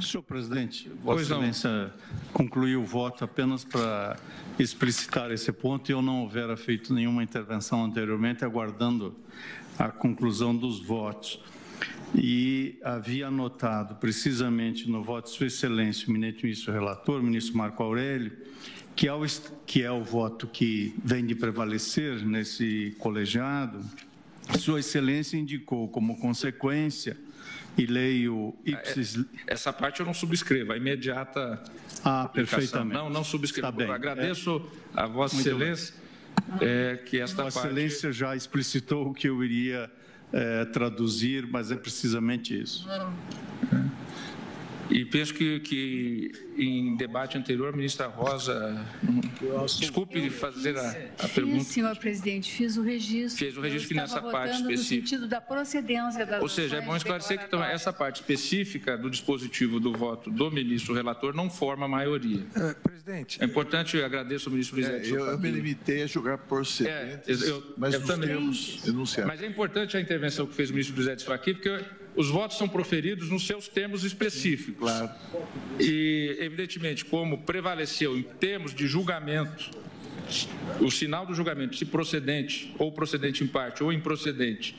[0.00, 1.92] Senhor presidente, Vossa Excelência
[2.32, 4.16] concluiu o voto apenas para
[4.58, 9.14] explicitar esse ponto e eu não houvera feito nenhuma intervenção anteriormente, aguardando
[9.78, 11.40] a conclusão dos votos.
[12.14, 17.82] E havia anotado precisamente no voto de Sua Excelência, o ministro relator, o ministro Marco
[17.82, 18.32] Aurélio,
[18.98, 19.24] que é, o,
[19.64, 23.78] que é o voto que vem de prevalecer nesse colegiado,
[24.58, 27.16] Sua Excelência indicou como consequência
[27.76, 29.16] e leio ipsis...
[29.46, 31.62] É, essa parte eu não subscrevo, a imediata
[32.04, 32.92] Ah, perfeitamente.
[32.92, 33.70] Não, não subscrevo.
[33.70, 33.88] Bem.
[33.88, 35.00] Agradeço é...
[35.00, 35.94] a Vossa Muito Excelência
[36.60, 37.72] é, que esta Vossa parte...
[37.72, 39.88] Excelência já explicitou o que eu iria
[40.32, 42.84] é, traduzir, mas é precisamente isso.
[44.90, 48.84] E penso que, que em debate anterior, a ministra Rosa,
[49.78, 51.58] desculpe fazer a, a pergunta.
[51.58, 53.38] Fiz, senhor presidente, fiz o registro.
[53.38, 54.76] Fez o registro que nessa parte específica.
[54.76, 58.96] No sentido da procedência da Ou seja, é bom esclarecer que então, essa parte específica
[58.96, 62.44] do dispositivo do voto do ministro relator não forma a maioria.
[62.56, 63.42] É, presidente.
[63.42, 65.08] É importante, eu agradeço ao ministro presidente.
[65.08, 69.24] É, eu, eu, me limitei a julgar procedentes, é, eu, mas eu nos também, enunciados.
[69.26, 71.84] Mas é importante a intervenção que fez o ministro presidente aqui, porque
[72.18, 74.90] os votos são proferidos nos seus termos específicos.
[74.90, 75.08] Claro.
[75.78, 79.70] E, evidentemente, como prevaleceu em termos de julgamento,
[80.80, 84.76] o sinal do julgamento, se procedente, ou procedente em parte, ou improcedente,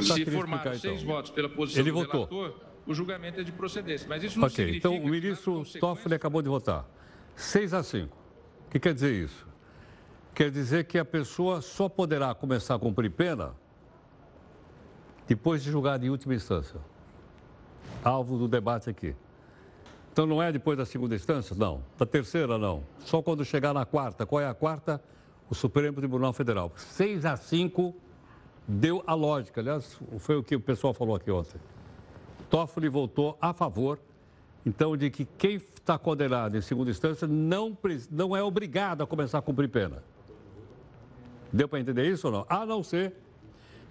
[0.00, 1.14] se formaram seis então.
[1.14, 2.26] votos pela posição Ele do votou.
[2.26, 4.06] relator, o julgamento é de procedência.
[4.08, 6.88] Mas isso não Ok, então o ministro Toffoli acabou de votar.
[7.36, 8.16] 6 a 5.
[8.68, 9.46] O que quer dizer isso?
[10.34, 13.54] Quer dizer que a pessoa só poderá começar a cumprir pena
[15.26, 16.80] depois de julgado em última instância.
[18.02, 19.14] Alvo do debate aqui.
[20.12, 21.56] Então não é depois da segunda instância?
[21.56, 21.82] Não.
[21.98, 22.84] Da terceira, não.
[23.00, 24.24] Só quando chegar na quarta.
[24.24, 25.02] Qual é a quarta?
[25.50, 26.72] O Supremo Tribunal Federal.
[26.76, 27.94] 6 a 5
[28.66, 29.60] deu a lógica.
[29.60, 31.60] Aliás, foi o que o pessoal falou aqui ontem.
[32.48, 33.98] Toffoli votou a favor,
[34.64, 37.76] então, de que quem está condenado em segunda instância não,
[38.10, 40.02] não é obrigado a começar a cumprir pena.
[41.52, 42.46] Deu para entender isso ou não?
[42.48, 43.14] A não ser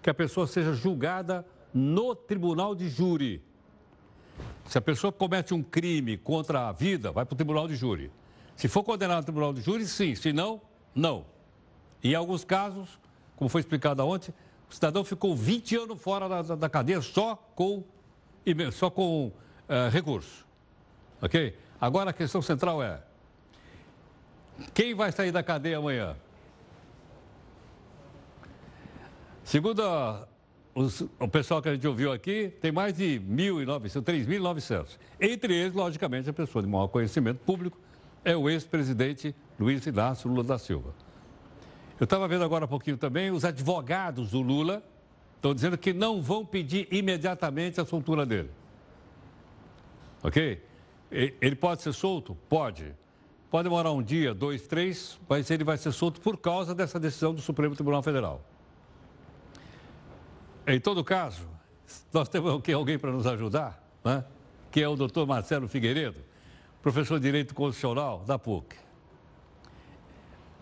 [0.04, 3.42] que a pessoa seja julgada no tribunal de júri.
[4.66, 8.12] Se a pessoa comete um crime contra a vida, vai para o tribunal de júri.
[8.56, 10.14] Se for condenado no tribunal de júri, sim.
[10.14, 10.62] Se não,
[10.94, 11.26] não.
[12.04, 13.00] E em alguns casos,
[13.36, 14.34] como foi explicado ontem,
[14.70, 17.84] o cidadão ficou 20 anos fora da, da cadeia só com,
[18.74, 20.46] só com uh, recurso.
[21.22, 21.58] Ok?
[21.80, 23.02] Agora a questão central é:
[24.74, 26.16] quem vai sair da cadeia amanhã?
[29.44, 30.28] Segundo a,
[30.74, 34.98] os, o pessoal que a gente ouviu aqui, tem mais de 1.900, 3.900.
[35.20, 37.78] Entre eles, logicamente, a pessoa de maior conhecimento público
[38.24, 40.94] é o ex-presidente Luiz Inácio Lula da Silva.
[42.00, 44.84] Eu estava vendo agora há pouquinho também, os advogados do Lula
[45.36, 48.50] estão dizendo que não vão pedir imediatamente a soltura dele.
[50.24, 50.64] Ok?
[51.12, 52.36] Ele pode ser solto?
[52.50, 52.96] Pode.
[53.52, 57.36] Pode demorar um dia, dois, três, mas ele vai ser solto por causa dessa decisão
[57.36, 58.42] do Supremo Tribunal Federal.
[60.66, 61.46] Em todo caso,
[62.14, 64.24] nós temos aqui alguém para nos ajudar, né?
[64.72, 66.20] que é o doutor Marcelo Figueiredo,
[66.82, 68.78] professor de Direito Constitucional da PUC.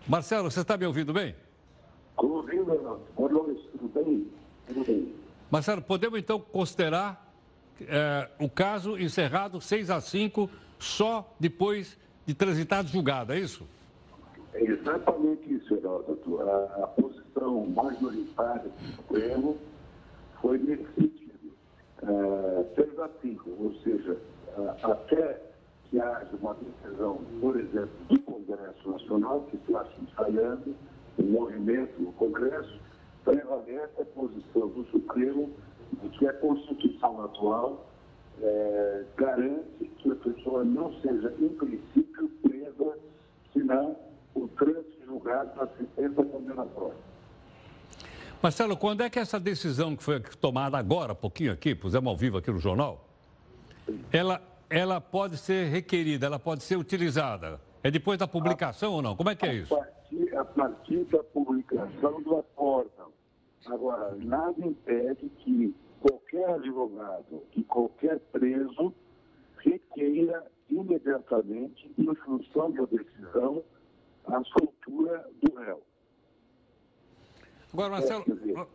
[0.08, 1.36] Marcelo, você está me ouvindo bem?
[2.10, 4.26] Estou ouvindo, noite, tudo bem?
[4.66, 5.14] Tudo bem.
[5.48, 7.32] Marcelo, podemos então considerar
[7.80, 13.68] é, o caso encerrado 6 a 5 só depois de transitado julgado, é isso?
[14.52, 16.40] É exatamente isso, Heródoto.
[16.40, 19.58] A, a posição majoritária do Supremo
[20.42, 21.52] foi nesse sentido.
[22.02, 24.18] Uh, 6 a 5, ou seja,
[24.58, 25.40] uh, até
[25.84, 30.74] que haja uma decisão, por exemplo, do Congresso Nacional, que está se ensaiando,
[31.18, 32.80] um movimento no Congresso,
[33.24, 35.50] prevalece a posição do Supremo
[36.02, 37.86] de que a Constituição atual
[38.40, 42.98] é, garante que a pessoa não seja, em princípio, presa,
[43.52, 43.96] senão
[44.34, 47.11] o trânsito julgado para sentença condenatória.
[48.42, 52.38] Marcelo, quando é que essa decisão que foi tomada agora, pouquinho aqui, pusemos ao vivo
[52.38, 53.08] aqui no jornal,
[54.12, 57.60] ela, ela pode ser requerida, ela pode ser utilizada?
[57.84, 59.14] É depois da publicação a, ou não?
[59.14, 59.72] Como é que é isso?
[59.72, 63.12] A partir, a partir da publicação do acórdão.
[63.66, 68.92] Agora, nada impede que qualquer advogado e qualquer preso
[69.58, 73.62] requeira imediatamente, em função da decisão,
[74.26, 75.80] a soltura do réu.
[77.72, 78.24] Agora, Marcelo,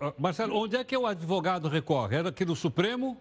[0.01, 2.17] é, Marcelo, onde é que o advogado recorre?
[2.17, 3.15] Era aqui no Supremo?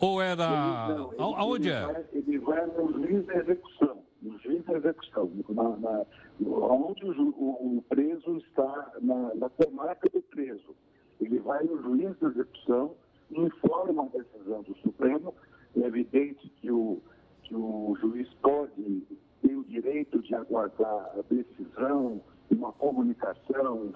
[0.00, 0.44] Ou era.
[0.88, 1.86] Ele, não, ele, Aonde ele é?
[1.86, 3.98] Vai, ele vai no juiz da execução.
[4.22, 5.30] No juiz da execução.
[5.48, 6.06] Na, na,
[6.40, 10.76] onde o, o, o, preso está, na, na comarca do preso.
[11.20, 12.94] Ele vai no juiz da execução,
[13.32, 15.34] informa a decisão do Supremo.
[15.76, 17.02] É evidente que o,
[17.42, 19.02] que o juiz pode
[19.42, 23.92] ter o direito de aguardar a decisão uma comunicação,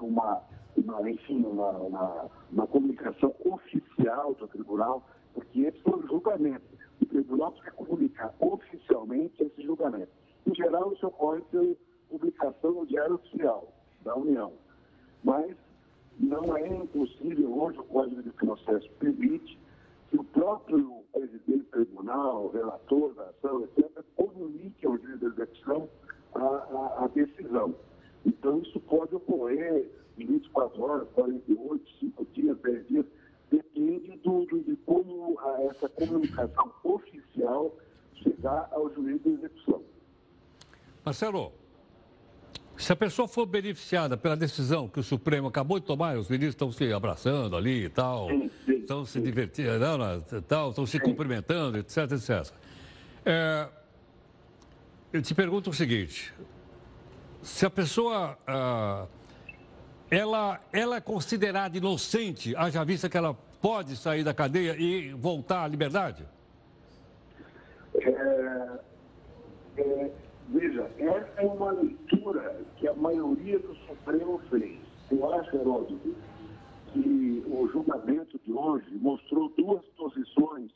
[0.00, 0.42] uma,
[0.76, 6.64] uma enfim, uma, uma, uma, comunicação oficial do tribunal, porque esse foi o julgamento.
[7.00, 10.10] O tribunal precisa comunicar oficialmente esse julgamento.
[10.46, 11.74] Em geral, isso ocorre pela
[12.08, 14.52] publicação no Diário Oficial da União.
[15.22, 15.56] Mas
[16.18, 19.58] não é impossível, hoje o Código de Processo permite
[20.10, 25.88] que o próprio presidente do tribunal, relator da ação, etc., comunique ao juiz da execução
[26.34, 27.74] a, a, a decisão.
[28.24, 29.86] Então, isso pode ocorrer
[30.18, 33.06] em 24 horas, 48, 5 dias, 10 dias,
[33.50, 35.38] depende do, de como
[35.70, 37.76] essa comunicação oficial
[38.14, 39.82] chegar ao juiz de execução.
[41.04, 41.52] Marcelo,
[42.76, 46.54] se a pessoa for beneficiada pela decisão que o Supremo acabou de tomar, os ministros
[46.54, 50.86] estão se abraçando ali e tal, sim, sim, estão se divertindo, não, não, tal, estão
[50.86, 52.52] se cumprimentando, etc, etc.
[53.24, 53.68] É,
[55.12, 56.34] eu te pergunto o seguinte:
[57.44, 59.06] se a pessoa ah,
[60.10, 65.64] ela, ela é considerada inocente, haja vista que ela pode sair da cadeia e voltar
[65.64, 66.24] à liberdade?
[67.94, 68.78] É,
[69.76, 70.10] é,
[70.48, 74.78] veja, essa é uma leitura que a maioria do Supremo fez.
[75.10, 76.16] Eu acho, Heródoto,
[76.92, 80.70] que o julgamento de hoje mostrou duas posições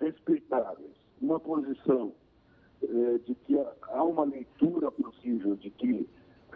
[0.00, 0.90] respeitáveis.
[1.20, 2.12] Uma posição
[2.82, 6.08] é, de que há uma leitura possível de que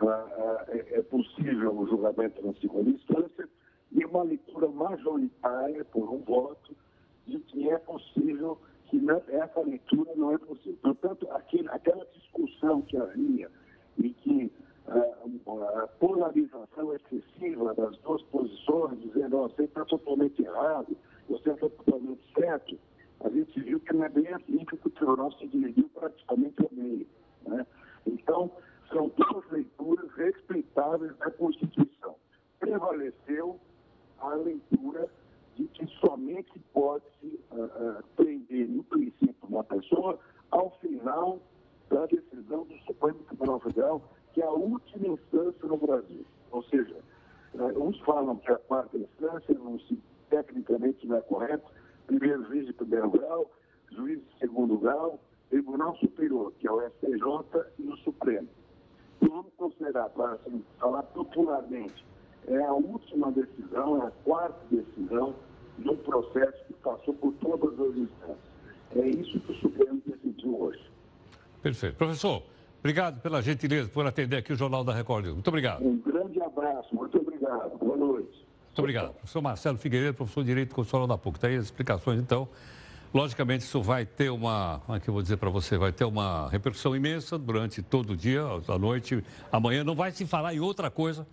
[0.02, 3.48] ah, ah, é, é possível o julgamento na segunda instância
[3.92, 6.76] e uma leitura majoritária, por um voto,
[7.26, 10.78] de que é possível que não, essa leitura não é possível.
[10.82, 13.50] Portanto, aquele, aquela discussão que havia
[13.98, 14.52] e que
[14.88, 20.96] uh, a polarização excessiva das duas posições, dizendo oh, você está totalmente errado,
[21.28, 22.78] você está totalmente certo,
[23.20, 26.70] a gente viu que não é bem assim que o tribunal se dividiu praticamente ao
[26.72, 27.06] meio.
[27.46, 27.66] Né?
[28.06, 28.50] Então,
[28.90, 32.16] são duas leituras respeitáveis da Constituição.
[32.58, 33.58] Prevaleceu
[34.18, 35.08] a leitura
[35.56, 40.18] de que somente pode-se uh, uh, prender, no princípio, uma pessoa
[40.50, 41.40] ao final
[41.88, 46.24] da decisão do Supremo Tribunal Federal, que é a última instância no Brasil.
[46.50, 46.96] Ou seja,
[47.54, 49.98] uh, uns falam que a quarta instância, não se,
[50.28, 51.70] tecnicamente não é correto,
[52.06, 53.50] primeiro juiz de primeiro grau,
[53.90, 58.48] juiz de segundo grau, Tribunal Superior, que é o STJ, e o Supremo.
[59.22, 62.04] E vamos considerar, para assim, falar popularmente,
[62.46, 65.34] é a última decisão, é a quarta decisão
[65.78, 68.54] de um processo que passou por todas as instâncias.
[68.96, 70.80] É isso que o Supremo decidiu hoje.
[71.62, 71.96] Perfeito.
[71.96, 72.42] Professor,
[72.80, 75.26] obrigado pela gentileza por atender aqui o Jornal da Record.
[75.26, 75.84] Muito obrigado.
[75.84, 77.78] Um grande abraço, muito obrigado.
[77.78, 78.46] Boa noite.
[78.74, 79.12] Muito obrigado.
[79.14, 81.36] Professor Marcelo Figueiredo, professor de Direito Constitucional da PUC.
[81.36, 82.48] Está aí as explicações, então.
[83.12, 86.04] Logicamente, isso vai ter uma, como é que eu vou dizer para você, vai ter
[86.04, 89.84] uma repercussão imensa durante todo o dia, à noite, amanhã.
[89.84, 91.24] Não vai se falar em outra coisa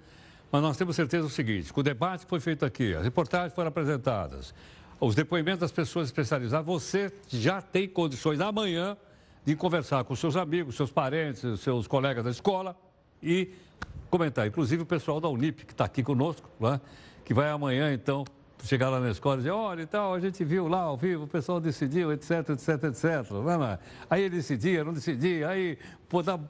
[0.52, 3.70] mas nós temos certeza do seguinte: que o debate foi feito aqui, as reportagens foram
[3.70, 4.54] apresentadas,
[5.00, 8.98] os depoimentos das pessoas especializadas, você já tem condições amanhã
[9.46, 12.76] de conversar com seus amigos, seus parentes, seus colegas da escola
[13.24, 13.52] e
[14.10, 14.46] comentar.
[14.46, 16.80] Inclusive o pessoal da Unip, que está aqui conosco, né?
[17.24, 18.26] Que vai amanhã, então,
[18.64, 21.28] chegar lá na escola e dizer, olha, então, a gente viu lá ao vivo, o
[21.28, 23.32] pessoal decidiu, etc, etc, etc.
[23.32, 23.80] Né,
[24.10, 25.78] aí ele decidia, não decidia, aí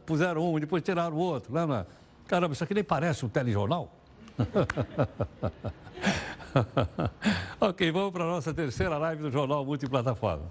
[0.06, 1.54] puseram um, depois tiraram o outro.
[1.54, 1.86] Né,
[2.28, 3.94] Caramba, isso aqui nem parece um telejornal.
[7.60, 10.46] ok, vamos para a nossa terceira live do Jornal Multiplataforma.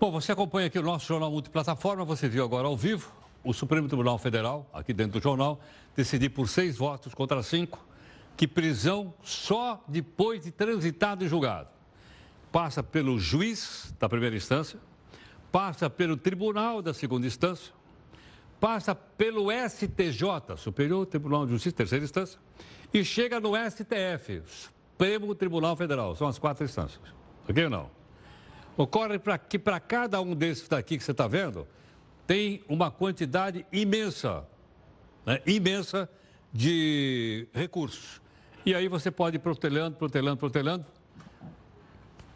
[0.00, 3.88] Bom, você acompanha aqui o nosso Jornal Multiplataforma, você viu agora ao vivo o Supremo
[3.88, 5.60] Tribunal Federal, aqui dentro do jornal,
[5.96, 7.84] decidir por seis votos contra cinco
[8.36, 11.68] que prisão só depois de transitado e julgado.
[12.50, 14.78] Passa pelo juiz da primeira instância,
[15.52, 17.72] passa pelo tribunal da segunda instância,
[18.58, 22.38] passa pelo STJ, Superior Tribunal de Justiça, terceira instância,
[22.92, 26.16] e chega no STF, Supremo Tribunal Federal.
[26.16, 27.00] São as quatro instâncias.
[27.48, 27.90] Ok ou não?
[28.76, 31.66] Ocorre pra, que para cada um desses daqui que você está vendo,
[32.30, 34.46] tem uma quantidade imensa,
[35.26, 36.08] né, imensa
[36.52, 38.22] de recursos.
[38.64, 40.86] E aí você pode ir protelando, protelando, protelando.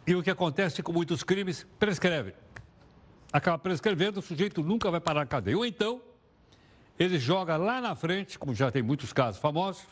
[0.05, 2.33] E o que acontece com muitos crimes, prescreve
[3.31, 5.57] acaba prescrevendo, o sujeito nunca vai parar na cadeia.
[5.57, 6.01] Ou então,
[6.99, 9.85] ele joga lá na frente, como já tem muitos casos famosos,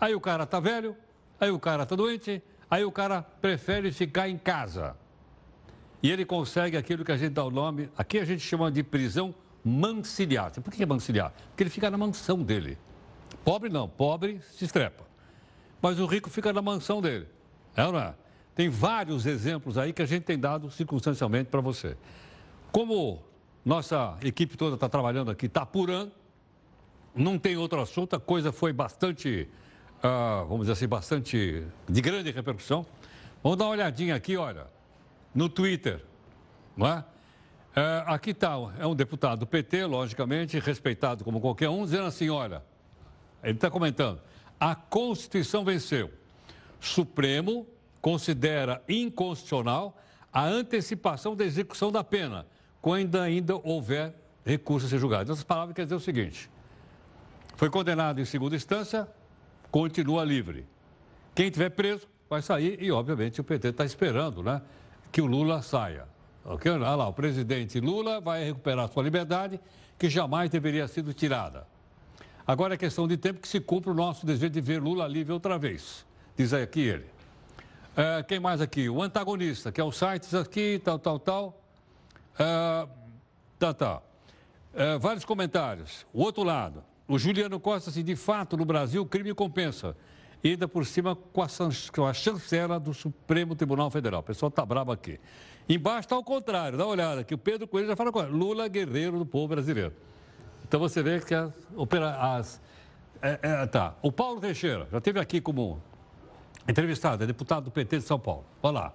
[0.00, 0.96] aí o cara está velho,
[1.38, 4.96] aí o cara está doente, aí o cara prefere ficar em casa.
[6.02, 8.82] E ele consegue aquilo que a gente dá o nome, aqui a gente chama de
[8.82, 9.34] prisão
[9.64, 10.50] mansiliar.
[10.52, 11.32] Por que é mansiliar?
[11.50, 12.78] Porque ele fica na mansão dele.
[13.44, 15.04] Pobre não, pobre se estrepa.
[15.80, 17.26] Mas o rico fica na mansão dele.
[17.76, 18.14] É ou não é?
[18.54, 21.96] Tem vários exemplos aí que a gente tem dado circunstancialmente para você.
[22.72, 23.22] Como
[23.64, 26.12] nossa equipe toda está trabalhando aqui, está apurando,
[27.14, 29.48] não tem outro assunto, a coisa foi bastante,
[29.98, 32.86] uh, vamos dizer assim, bastante de grande repercussão.
[33.42, 34.66] Vamos dar uma olhadinha aqui, olha,
[35.34, 36.04] no Twitter,
[36.76, 37.04] não é?
[37.76, 42.28] é aqui está, é um deputado do PT, logicamente, respeitado como qualquer um, dizendo assim,
[42.28, 42.62] olha,
[43.42, 44.20] ele está comentando,
[44.58, 46.10] a Constituição venceu.
[46.80, 47.66] Supremo
[48.00, 49.98] considera inconstitucional
[50.32, 52.46] a antecipação da execução da pena
[52.80, 54.14] quando ainda houver
[54.44, 55.30] recurso a ser julgado.
[55.30, 56.50] Essas palavras quer dizer o seguinte:
[57.56, 59.06] foi condenado em segunda instância,
[59.70, 60.66] continua livre.
[61.34, 64.62] Quem tiver preso, vai sair e, obviamente, o PT está esperando né,
[65.10, 66.06] que o Lula saia.
[66.44, 66.70] Okay?
[66.72, 69.60] Olha lá, o presidente Lula vai recuperar sua liberdade,
[69.98, 71.66] que jamais deveria sido tirada.
[72.46, 75.32] Agora é questão de tempo que se cumpra o nosso desejo de ver Lula livre
[75.32, 76.04] outra vez,
[76.36, 77.06] diz aqui ele.
[77.96, 78.88] É, quem mais aqui?
[78.88, 81.62] O antagonista, que é o site aqui, tal, tal, tal.
[82.38, 82.88] É,
[83.58, 84.02] tá, tá.
[84.74, 86.06] É, vários comentários.
[86.12, 86.82] O outro lado.
[87.06, 89.96] O Juliano Costa, assim, de fato, no Brasil, o crime compensa.
[90.42, 91.48] E ainda por cima com a,
[91.92, 94.20] com a chancela do Supremo Tribunal Federal.
[94.20, 95.20] O pessoal está bravo aqui.
[95.68, 98.66] Embaixo está ao contrário, dá uma olhada, que o Pedro Coelho já fala com Lula,
[98.66, 99.92] guerreiro do povo brasileiro.
[100.66, 101.52] Então você vê que as.
[102.18, 102.60] as
[103.22, 103.94] é, é, tá.
[104.02, 105.80] O Paulo Teixeira, já esteve aqui como
[106.66, 108.44] entrevistado, é deputado do PT de São Paulo.
[108.62, 108.94] Olha lá.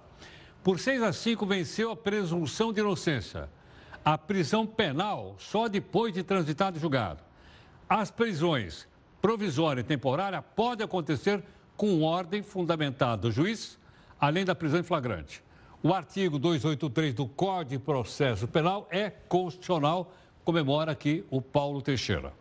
[0.64, 3.48] Por 6 a 5 venceu a presunção de inocência.
[4.04, 7.22] A prisão penal só depois de transitado e julgado.
[7.88, 8.88] As prisões
[9.26, 11.42] provisória e temporária podem acontecer
[11.76, 13.76] com ordem fundamentada do juiz,
[14.20, 15.42] além da prisão em flagrante.
[15.82, 20.12] O artigo 283 do Código de Processo Penal é constitucional,
[20.44, 22.32] comemora aqui o Paulo Teixeira.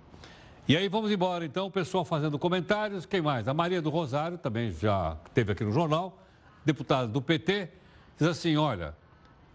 [0.67, 3.03] E aí vamos embora, então, o pessoal fazendo comentários.
[3.03, 3.47] Quem mais?
[3.47, 6.15] A Maria do Rosário, também já esteve aqui no jornal,
[6.63, 7.67] deputada do PT,
[8.15, 8.95] diz assim: olha,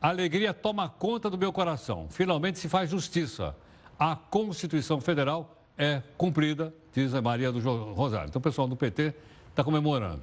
[0.03, 2.09] a alegria toma conta do meu coração.
[2.11, 3.55] Finalmente se faz justiça.
[3.97, 7.61] A Constituição Federal é cumprida, diz a Maria do
[7.93, 8.29] Rosário.
[8.29, 9.15] Então o pessoal do PT
[9.49, 10.23] está comemorando.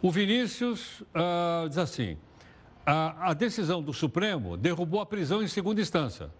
[0.00, 2.16] O Vinícius uh, diz assim:
[2.86, 6.30] a, a decisão do Supremo derrubou a prisão em segunda instância.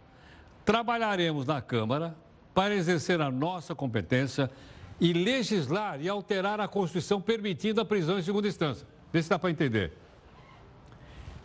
[0.64, 2.16] Trabalharemos na Câmara
[2.54, 4.50] para exercer a nossa competência
[5.00, 8.86] e legislar e alterar a Constituição permitindo a prisão em segunda instância.
[9.12, 9.92] Vê se dá para entender.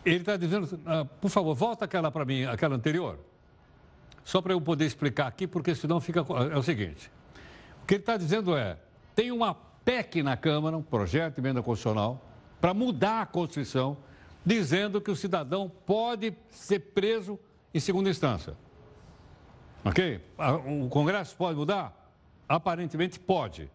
[0.04, 3.18] Ele está dizendo, uh, por favor, volta aquela para mim, aquela anterior.
[4.24, 6.24] Só para eu poder explicar aqui, porque senão fica.
[6.52, 7.10] É o seguinte:
[7.84, 8.78] o que ele está dizendo é:
[9.14, 9.54] tem uma
[9.84, 12.18] PEC na Câmara, um projeto de emenda constitucional,
[12.58, 13.98] para mudar a Constituição,
[14.44, 17.38] dizendo que o cidadão pode ser preso
[17.74, 18.54] em segunda instância.
[19.84, 20.18] Ok?
[20.82, 22.10] O Congresso pode mudar?
[22.48, 23.70] Aparentemente pode,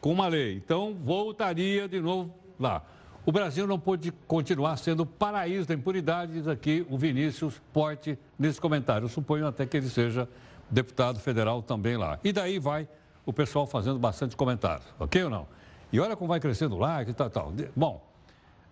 [0.00, 0.56] com uma lei.
[0.56, 2.82] Então, voltaria de novo lá.
[3.26, 8.18] O Brasil não pode continuar sendo o paraíso da impunidade, diz aqui o Vinícius Porte
[8.38, 9.04] nesse comentário.
[9.04, 10.26] Eu suponho até que ele seja
[10.70, 12.18] deputado federal também lá.
[12.24, 12.88] E daí vai
[13.24, 15.46] o pessoal fazendo bastante comentários, ok ou não?
[15.92, 17.52] E olha como vai crescendo o like e tal, tal.
[17.74, 18.04] Bom,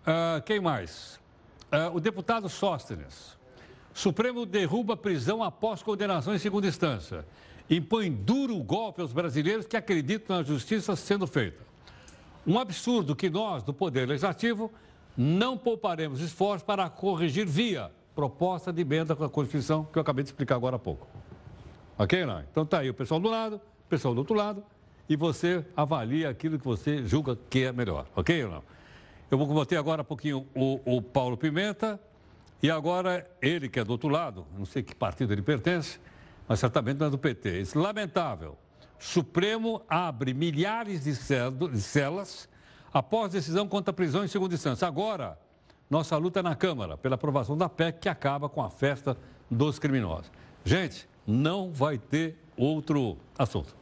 [0.01, 1.19] uh, quem mais?
[1.71, 3.37] Uh, o deputado Sóstenes.
[3.93, 7.25] Supremo derruba prisão após condenação em segunda instância.
[7.69, 11.61] Impõe duro golpe aos brasileiros que acreditam na justiça sendo feita.
[12.47, 14.71] Um absurdo que nós, do Poder Legislativo,
[15.15, 20.23] não pouparemos esforços para corrigir via proposta de emenda com a Constituição, que eu acabei
[20.23, 21.07] de explicar agora há pouco.
[21.97, 22.41] Ok, não?
[22.41, 24.63] Então tá aí o pessoal do lado, pessoal do outro lado,
[25.07, 28.05] e você avalia aquilo que você julga que é melhor.
[28.15, 28.63] Ok ou não?
[29.29, 31.99] Eu vou botar agora um pouquinho o, o Paulo Pimenta,
[32.61, 35.99] e agora ele que é do outro lado, não sei que partido ele pertence,
[36.47, 37.61] mas certamente não é do PT.
[37.61, 38.57] Isso, lamentável
[38.99, 42.49] Supremo abre milhares de celas
[42.93, 44.85] após decisão contra a prisão em segunda instância.
[44.85, 45.39] Agora,
[45.89, 49.17] nossa luta é na Câmara pela aprovação da PEC que acaba com a festa
[49.49, 50.29] dos criminosos.
[50.65, 53.75] Gente, não vai ter outro assunto.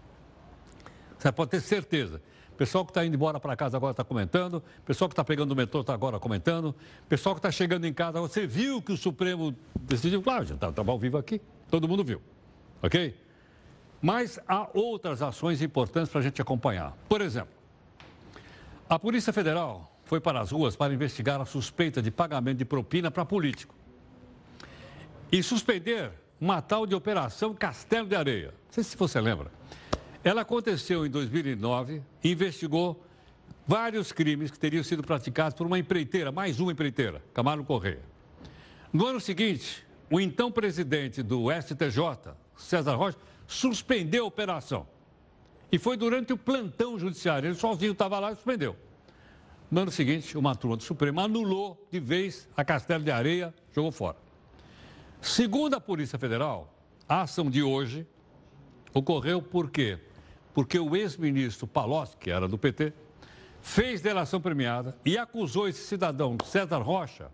[1.17, 2.21] Você pode ter certeza.
[2.57, 4.63] Pessoal que está indo embora para casa agora está comentando.
[4.85, 6.75] Pessoal que está pegando o metrô está agora comentando.
[7.07, 10.21] Pessoal que está chegando em casa, você viu que o Supremo decidiu?
[10.21, 11.41] Claro, já estava tá, ao vivo aqui.
[11.69, 12.21] Todo mundo viu.
[12.81, 13.15] Ok?
[14.01, 16.95] Mas há outras ações importantes para a gente acompanhar.
[17.07, 17.53] Por exemplo,
[18.89, 23.11] a Polícia Federal foi para as ruas para investigar a suspeita de pagamento de propina
[23.11, 23.75] para político.
[25.31, 28.47] E suspender uma tal de Operação Castelo de Areia.
[28.47, 29.51] Não sei se você lembra.
[30.23, 33.03] Ela aconteceu em 2009 e investigou
[33.65, 38.01] vários crimes que teriam sido praticados por uma empreiteira, mais uma empreiteira, Camargo Correia.
[38.93, 44.87] No ano seguinte, o então presidente do STJ, César Rocha, suspendeu a operação.
[45.71, 47.49] E foi durante o plantão judiciário.
[47.49, 48.75] Ele sozinho estava lá e suspendeu.
[49.69, 53.91] No ano seguinte, uma turma do Supremo anulou de vez a Castelo de Areia, jogou
[53.91, 54.26] fora.
[55.21, 56.73] Segundo a Polícia Federal,
[57.07, 58.05] a ação de hoje
[58.93, 59.99] ocorreu por quê?
[60.53, 62.93] Porque o ex-ministro Palocci, que era do PT,
[63.61, 67.29] fez delação premiada e acusou esse cidadão, César Rocha,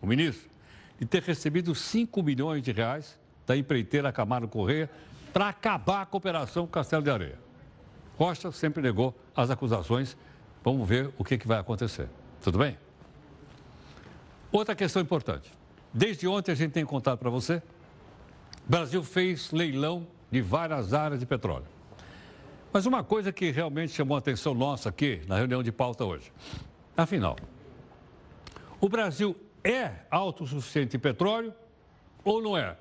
[0.00, 0.50] o ministro,
[0.98, 4.90] de ter recebido 5 milhões de reais da empreiteira Camargo Correia
[5.32, 7.38] para acabar com a Operação Castelo de Areia.
[8.16, 10.16] Costa sempre negou as acusações.
[10.62, 12.08] Vamos ver o que, que vai acontecer.
[12.42, 12.78] Tudo bem?
[14.50, 15.52] Outra questão importante.
[15.92, 17.62] Desde ontem a gente tem contado para você.
[18.66, 21.66] O Brasil fez leilão de várias áreas de petróleo.
[22.72, 26.32] Mas uma coisa que realmente chamou a atenção nossa aqui na reunião de pauta hoje.
[26.96, 27.36] Afinal,
[28.80, 31.52] o Brasil é autossuficiente em petróleo
[32.24, 32.76] ou não é?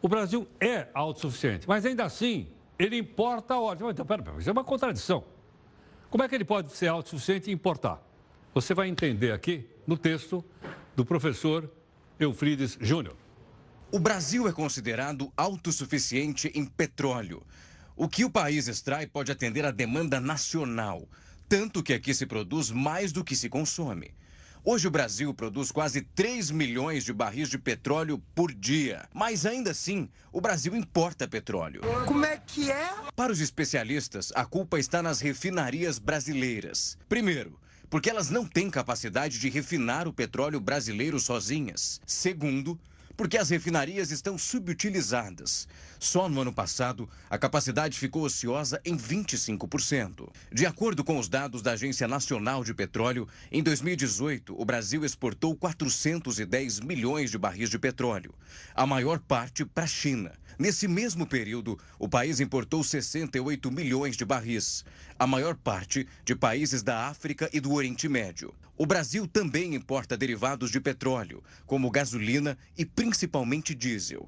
[0.00, 3.90] O Brasil é autossuficiente, mas ainda assim ele importa óleo.
[3.90, 5.24] Então, pera, pera, isso é uma contradição.
[6.08, 8.00] Como é que ele pode ser autossuficiente e importar?
[8.54, 10.44] Você vai entender aqui no texto
[10.94, 11.70] do professor
[12.20, 13.16] Eufrides Júnior.
[13.90, 17.42] O Brasil é considerado autossuficiente em petróleo.
[17.96, 21.08] O que o país extrai pode atender à demanda nacional,
[21.48, 24.12] tanto que aqui se produz mais do que se consome.
[24.62, 29.08] Hoje o Brasil produz quase 3 milhões de barris de petróleo por dia.
[29.14, 31.80] Mas ainda assim, o Brasil importa petróleo.
[32.06, 32.90] Como é que é?
[33.16, 36.98] Para os especialistas, a culpa está nas refinarias brasileiras.
[37.08, 37.58] Primeiro,
[37.90, 42.00] porque elas não têm capacidade de refinar o petróleo brasileiro sozinhas.
[42.06, 42.78] Segundo,
[43.16, 45.68] porque as refinarias estão subutilizadas.
[45.98, 50.30] Só no ano passado, a capacidade ficou ociosa em 25%.
[50.52, 55.54] De acordo com os dados da Agência Nacional de Petróleo, em 2018, o Brasil exportou
[55.54, 58.34] 410 milhões de barris de petróleo,
[58.74, 60.32] a maior parte para a China.
[60.58, 64.84] Nesse mesmo período, o país importou 68 milhões de barris,
[65.18, 68.54] a maior parte de países da África e do Oriente Médio.
[68.80, 74.26] O Brasil também importa derivados de petróleo, como gasolina e principalmente diesel.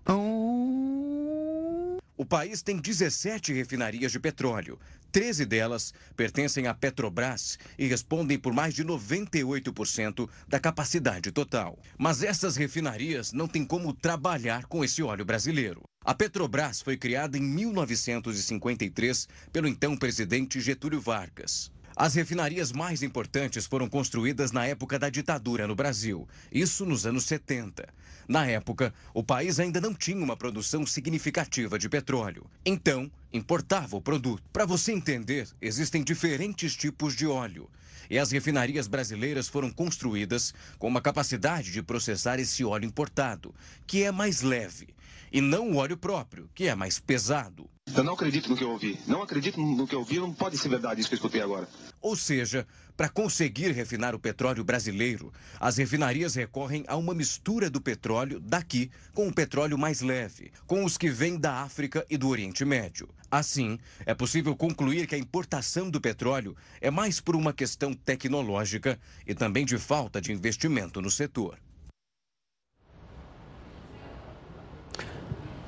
[2.14, 4.78] O país tem 17 refinarias de petróleo.
[5.11, 11.78] 13 delas pertencem à Petrobras e respondem por mais de 98% da capacidade total.
[11.96, 15.80] Mas essas refinarias não têm como trabalhar com esse óleo brasileiro.
[16.05, 21.72] A Petrobras foi criada em 1953 pelo então presidente Getúlio Vargas.
[21.95, 27.24] As refinarias mais importantes foram construídas na época da ditadura no Brasil, isso nos anos
[27.24, 27.86] 70.
[28.26, 32.47] Na época, o país ainda não tinha uma produção significativa de petróleo.
[32.64, 34.43] Então, importava o produto.
[34.53, 37.68] Para você entender, existem diferentes tipos de óleo.
[38.09, 43.55] E as refinarias brasileiras foram construídas com uma capacidade de processar esse óleo importado,
[43.86, 44.88] que é mais leve,
[45.33, 47.68] e não o óleo próprio, que é mais pesado.
[47.95, 48.99] Eu não acredito no que eu ouvi.
[49.07, 51.68] Não acredito no que eu ouvi, não pode ser verdade isso que eu escutei agora.
[52.01, 52.66] Ou seja,
[52.97, 58.91] para conseguir refinar o petróleo brasileiro, as refinarias recorrem a uma mistura do petróleo daqui
[59.14, 63.09] com o petróleo mais leve, com os que vêm da África e do Oriente Médio.
[63.30, 68.99] Assim, é possível concluir que a importação do petróleo é mais por uma questão tecnológica
[69.26, 71.59] e também de falta de investimento no setor.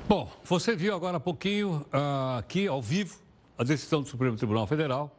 [0.07, 3.19] Bom, você viu agora há pouquinho, uh, aqui ao vivo,
[3.57, 5.11] a decisão do Supremo Tribunal Federal,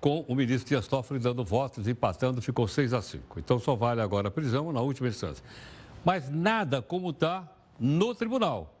[0.00, 3.40] com o ministro Dias Toffoli dando votos, empatando, ficou 6 a 5.
[3.40, 5.44] Então só vale agora a prisão na última instância.
[6.04, 7.48] Mas nada como está
[7.80, 8.72] no tribunal.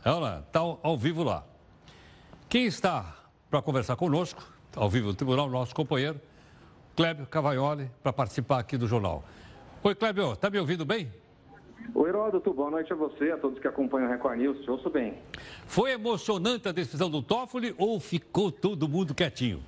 [0.00, 1.46] Está ao vivo lá.
[2.46, 3.16] Quem está
[3.48, 6.20] para conversar conosco, ao vivo no tribunal, nosso companheiro,
[6.94, 9.24] Clébio Cavaioli, para participar aqui do jornal.
[9.82, 11.10] Oi, Clébio, está me ouvindo bem?
[11.92, 14.60] Oi, Heródoto, boa noite a você, a todos que acompanham o Record News.
[14.62, 15.18] Te ouço bem.
[15.66, 19.62] Foi emocionante a decisão do Toffoli ou ficou todo mundo quietinho?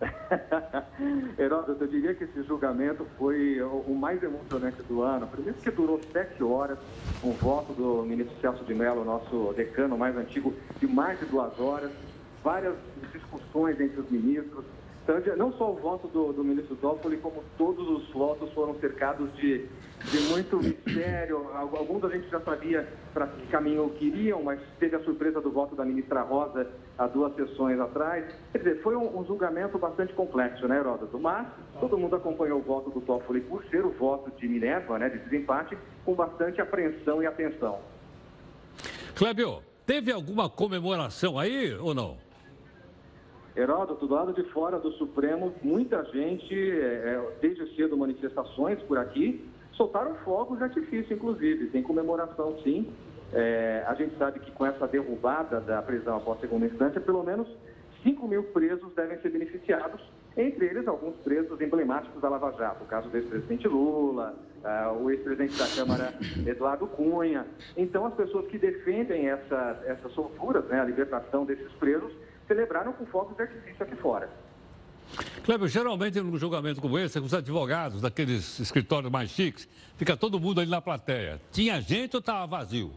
[1.38, 5.26] Heródoto, eu diria que esse julgamento foi o mais emocionante do ano.
[5.26, 6.78] Primeiro que durou sete horas,
[7.24, 11.58] um voto do ministro Celso de Mello, nosso decano mais antigo, de mais de duas
[11.58, 11.90] horas,
[12.44, 12.76] várias
[13.12, 14.64] discussões entre os ministros,
[15.08, 19.34] então, não só o voto do, do ministro Toffoli, como todos os votos foram cercados
[19.36, 19.66] de,
[20.04, 21.48] de muito mistério.
[21.54, 25.74] Alguns a gente já sabia para que caminho queriam, mas teve a surpresa do voto
[25.74, 28.26] da ministra Rosa há duas sessões atrás.
[28.52, 31.18] Quer dizer, foi um, um julgamento bastante complexo, né, Heródoto?
[31.18, 31.46] Mas
[31.80, 35.18] todo mundo acompanhou o voto do Toffoli por ser o voto de Minerva, né, de
[35.20, 37.78] desempate, com bastante apreensão e atenção.
[39.14, 42.27] Clébio, teve alguma comemoração aí ou não?
[43.58, 48.96] Heródoto, do lado de fora do Supremo, muita gente, é, é, desde cedo manifestações por
[48.96, 51.66] aqui, soltaram fogos de artifício, inclusive.
[51.66, 52.88] Tem comemoração, sim.
[53.32, 57.48] É, a gente sabe que com essa derrubada da prisão após segunda instância, pelo menos
[58.04, 60.00] 5 mil presos devem ser beneficiados,
[60.36, 65.10] entre eles alguns presos emblemáticos da Lava Jato, o caso do ex-presidente Lula, uh, o
[65.10, 66.14] ex-presidente da Câmara
[66.46, 67.44] Eduardo Cunha.
[67.76, 72.12] Então, as pessoas que defendem essa, essas solturas, né, a libertação desses presos,
[72.48, 74.28] celebraram com fogos de artifício aqui fora.
[75.44, 80.60] Cleber, geralmente num julgamento como esse, os advogados daqueles escritórios mais chiques, fica todo mundo
[80.60, 81.40] ali na plateia.
[81.52, 82.90] Tinha gente ou estava vazio?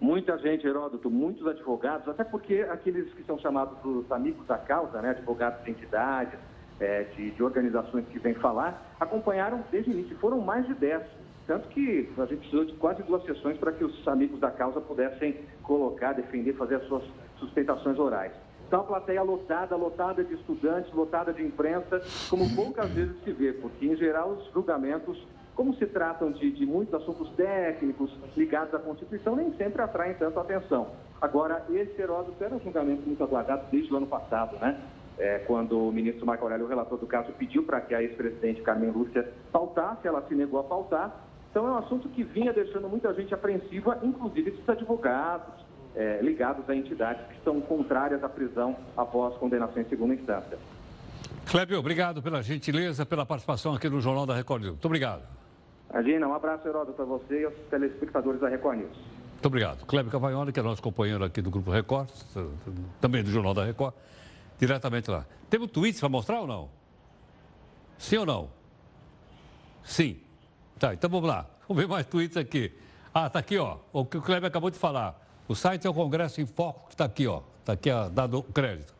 [0.00, 5.00] Muita gente, Heródoto, muitos advogados, até porque aqueles que são chamados dos amigos da causa,
[5.02, 6.38] né, advogados de entidades,
[6.78, 10.16] é, de, de, organizações que vêm falar, acompanharam desde o início.
[10.18, 11.02] Foram mais de 10.
[11.48, 14.80] Tanto que a gente precisou de quase duas sessões para que os amigos da causa
[14.80, 17.02] pudessem colocar, defender, fazer as suas
[17.38, 18.32] sustentações orais.
[18.68, 23.50] Está uma plateia lotada, lotada de estudantes, lotada de imprensa, como poucas vezes se vê,
[23.50, 25.18] porque, em geral, os julgamentos,
[25.54, 30.38] como se tratam de, de muitos assuntos técnicos ligados à Constituição, nem sempre atraem tanto
[30.38, 30.88] atenção.
[31.18, 34.78] Agora, esse Heródoto era um julgamento muito aguardado desde o ano passado, né?
[35.18, 38.60] É, quando o ministro Marco Aurélio, o relator do caso, pediu para que a ex-presidente
[38.60, 41.24] Carmen Lúcia faltasse, ela se negou a faltar.
[41.50, 45.67] Então, é um assunto que vinha deixando muita gente apreensiva, inclusive esses advogados
[45.98, 50.56] é, ligados a entidades que são contrárias à prisão após condenação em segunda instância.
[51.44, 54.72] Clébio, obrigado pela gentileza, pela participação aqui no Jornal da Record News.
[54.74, 55.22] Muito obrigado.
[55.90, 58.96] Imagina, um abraço, Heródoto, para você e aos telespectadores da Record News.
[59.32, 59.84] Muito obrigado.
[59.86, 62.08] Clébio Cavagnoli, que é nosso companheiro aqui do Grupo Record,
[63.00, 63.94] também do Jornal da Record,
[64.56, 65.26] diretamente lá.
[65.50, 66.68] Temos tweets para mostrar ou não?
[67.96, 68.50] Sim ou não?
[69.82, 70.20] Sim.
[70.78, 71.46] Tá, então vamos lá.
[71.66, 72.72] Vamos ver mais tweets aqui.
[73.12, 73.78] Ah, tá aqui, ó.
[73.92, 75.27] O que o Clébio acabou de falar.
[75.48, 77.40] O site é o Congresso em Foco, que está aqui, ó.
[77.60, 78.94] Está aqui, ó, dado crédito.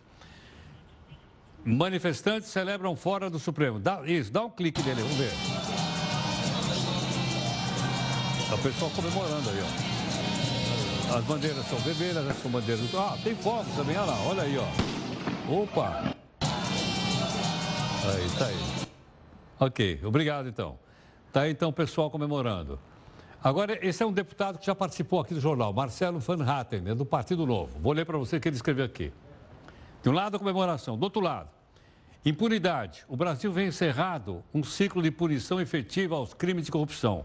[1.62, 3.78] Manifestantes celebram fora do Supremo.
[3.78, 5.30] Dá, isso, dá um clique nele, vamos ver.
[8.48, 11.18] Tá o pessoal comemorando aí, ó.
[11.18, 12.94] As bandeiras são vermelhas, essas são bandeiras.
[12.94, 15.62] Ah, tem fogos também, olha lá, olha aí, ó.
[15.62, 16.14] Opa!
[18.04, 18.88] Aí, tá aí.
[19.60, 20.78] Ok, obrigado então.
[21.30, 22.78] Tá aí então o pessoal comemorando.
[23.42, 26.94] Agora, esse é um deputado que já participou aqui do jornal, Marcelo Van Hatten, é
[26.94, 27.78] do Partido Novo.
[27.78, 29.12] Vou ler para você o que ele escreveu aqui.
[30.02, 30.98] De um lado, a comemoração.
[30.98, 31.48] Do outro lado,
[32.24, 33.04] impunidade.
[33.08, 37.24] O Brasil vem encerrado um ciclo de punição efetiva aos crimes de corrupção.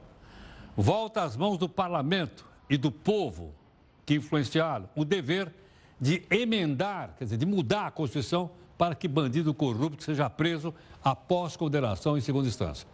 [0.78, 3.53] Volta às mãos do parlamento e do povo
[4.05, 5.51] que influenciaram o dever
[5.99, 11.55] de emendar, quer dizer, de mudar a Constituição para que bandido corrupto seja preso após
[11.55, 12.88] condenação em segunda instância.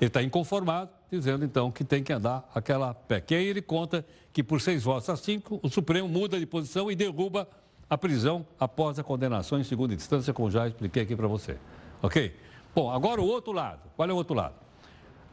[0.00, 3.32] Ele está inconformado, dizendo então que tem que andar aquela PEC.
[3.32, 6.90] E aí ele conta que por seis votos a cinco, o Supremo muda de posição
[6.90, 7.48] e derruba
[7.88, 11.56] a prisão após a condenação em segunda instância, como já expliquei aqui para você.
[12.02, 12.34] Ok?
[12.74, 13.80] Bom, agora o outro lado.
[13.96, 14.54] Qual é o outro lado?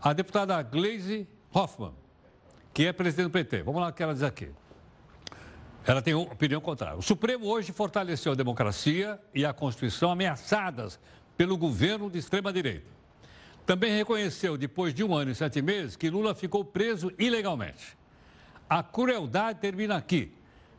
[0.02, 1.94] A deputada Gleisi Hoffmann,
[2.74, 3.64] que é presidente do PT.
[3.64, 4.50] Vamos lá o que ela diz aqui.
[5.86, 6.98] Ela tem uma opinião contrária.
[6.98, 11.00] O Supremo hoje fortaleceu a democracia e a Constituição ameaçadas
[11.36, 13.01] pelo governo de extrema-direita.
[13.66, 17.98] Também reconheceu, depois de um ano e sete meses, que Lula ficou preso ilegalmente.
[18.70, 20.32] A crueldade termina aqui.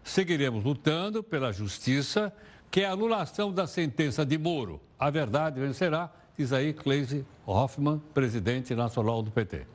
[0.02, 2.32] Seguiremos lutando pela justiça,
[2.70, 4.80] que é a anulação da sentença de Moro.
[4.98, 9.66] A verdade vencerá, diz aí Cleise Hoffmann, presidente nacional do PT.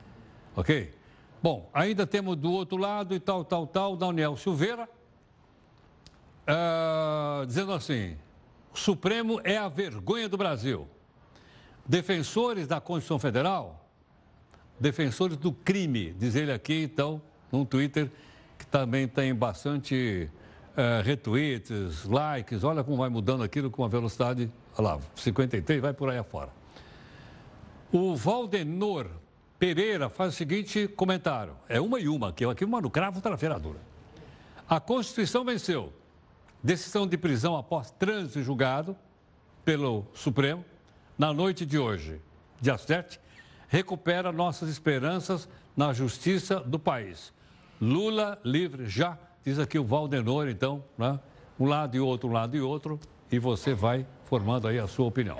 [0.56, 0.92] Ok?
[1.42, 4.88] Bom, ainda temos do outro lado e tal, tal, tal, Daniel Silveira,
[6.42, 8.16] uh, dizendo assim:
[8.74, 10.88] o Supremo é a vergonha do Brasil.
[11.88, 13.88] Defensores da Constituição Federal,
[14.78, 18.10] defensores do crime, diz ele aqui, então, num Twitter
[18.58, 20.28] que também tem bastante
[20.72, 22.62] uh, retweets, likes.
[22.62, 26.50] Olha como vai mudando aquilo com uma velocidade, olha lá, 53, vai por aí afora.
[27.90, 29.08] O Valdenor
[29.58, 31.56] Pereira faz o seguinte comentário.
[31.68, 33.78] É uma e uma, que aqui uma no cravo, outra na feradura.
[34.68, 35.90] A Constituição venceu.
[36.62, 38.94] Decisão de prisão após trânsito julgado
[39.64, 40.64] pelo Supremo
[41.18, 42.20] na noite de hoje,
[42.60, 43.20] dia 7,
[43.68, 47.32] recupera nossas esperanças na justiça do país.
[47.80, 51.18] Lula livre já, diz aqui o Valdenor, então, né?
[51.58, 53.00] um lado e outro, um lado e outro,
[53.32, 55.38] e você vai formando aí a sua opinião.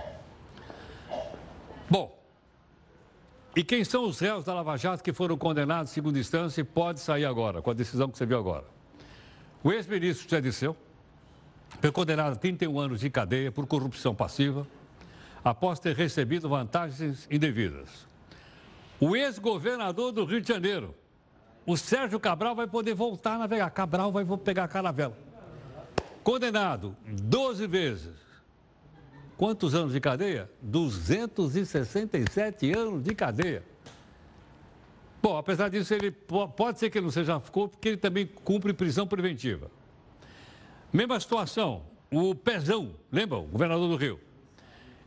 [1.88, 2.18] Bom,
[3.54, 6.64] e quem são os réus da Lava Jato que foram condenados em segunda instância e
[6.64, 8.64] pode sair agora, com a decisão que você viu agora?
[9.62, 10.76] O ex-ministro Zé Disseu
[11.80, 14.66] foi condenado a 31 anos de cadeia por corrupção passiva,
[15.50, 18.06] após ter recebido vantagens indevidas.
[19.00, 20.94] O ex-governador do Rio de Janeiro,
[21.66, 23.70] o Sérgio Cabral, vai poder voltar a navegar.
[23.70, 25.16] Cabral vai pegar a caravela.
[26.22, 28.28] Condenado 12 vezes
[29.38, 30.50] Quantos anos de cadeia?
[30.60, 33.62] 267 anos de cadeia.
[35.22, 38.72] Bom, apesar disso, ele pode ser que ele não seja ficou, porque ele também cumpre
[38.72, 39.70] prisão preventiva.
[40.92, 43.38] Mesma situação, o Pezão, lembra?
[43.38, 44.18] O governador do Rio.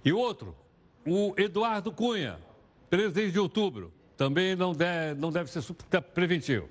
[0.04, 0.56] E outro,
[1.06, 2.38] o Eduardo Cunha,
[2.90, 5.64] presidente de outubro, também não deve, não deve ser
[6.14, 6.68] preventivo.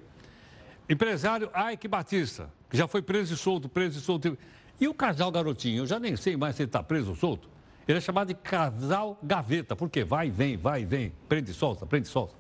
[0.89, 4.37] Empresário Ike Batista, que já foi preso e solto, preso e solto.
[4.81, 7.49] E o casal garotinho, eu já nem sei mais se ele está preso ou solto.
[7.87, 11.55] Ele é chamado de casal gaveta, porque vai e vem, vai e vem, prende e
[11.55, 12.35] solta, prende e solta.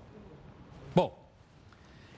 [0.94, 1.16] Bom,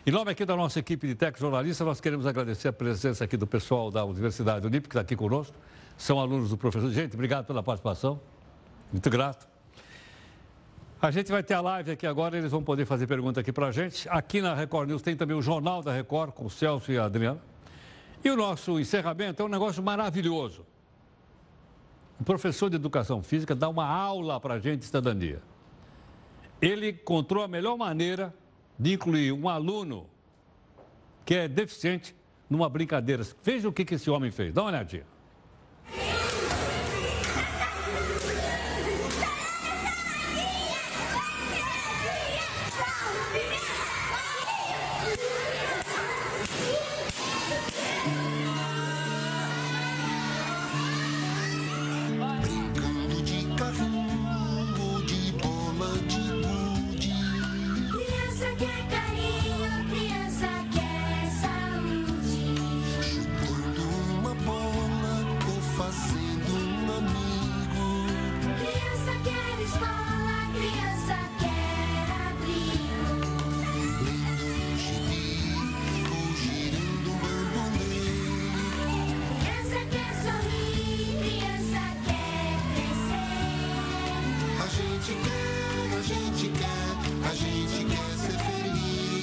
[0.07, 3.37] em nome aqui da nossa equipe de técnicos jornalistas, nós queremos agradecer a presença aqui
[3.37, 5.57] do pessoal da Universidade Unip, que está aqui conosco.
[5.97, 6.91] São alunos do professor.
[6.91, 8.21] Gente, obrigado pela participação.
[8.93, 9.49] Muito grato.
[11.01, 13.67] A gente vai ter a live aqui agora, eles vão poder fazer pergunta aqui para
[13.69, 14.09] a gente.
[14.09, 17.07] Aqui na Record News tem também o Jornal da Record, com o Celso e a
[17.07, 17.41] Adriana.
[18.23, 20.65] E o nosso encerramento é um negócio maravilhoso.
[22.21, 25.43] um professor de educação física dá uma aula para a gente de cidadania.
[26.61, 28.33] Ele encontrou a melhor maneira
[28.79, 30.07] de incluir um aluno
[31.25, 32.15] que é deficiente
[32.49, 33.27] numa brincadeira.
[33.43, 34.53] Veja o que esse homem fez.
[34.55, 35.12] Dá uma olhadinha.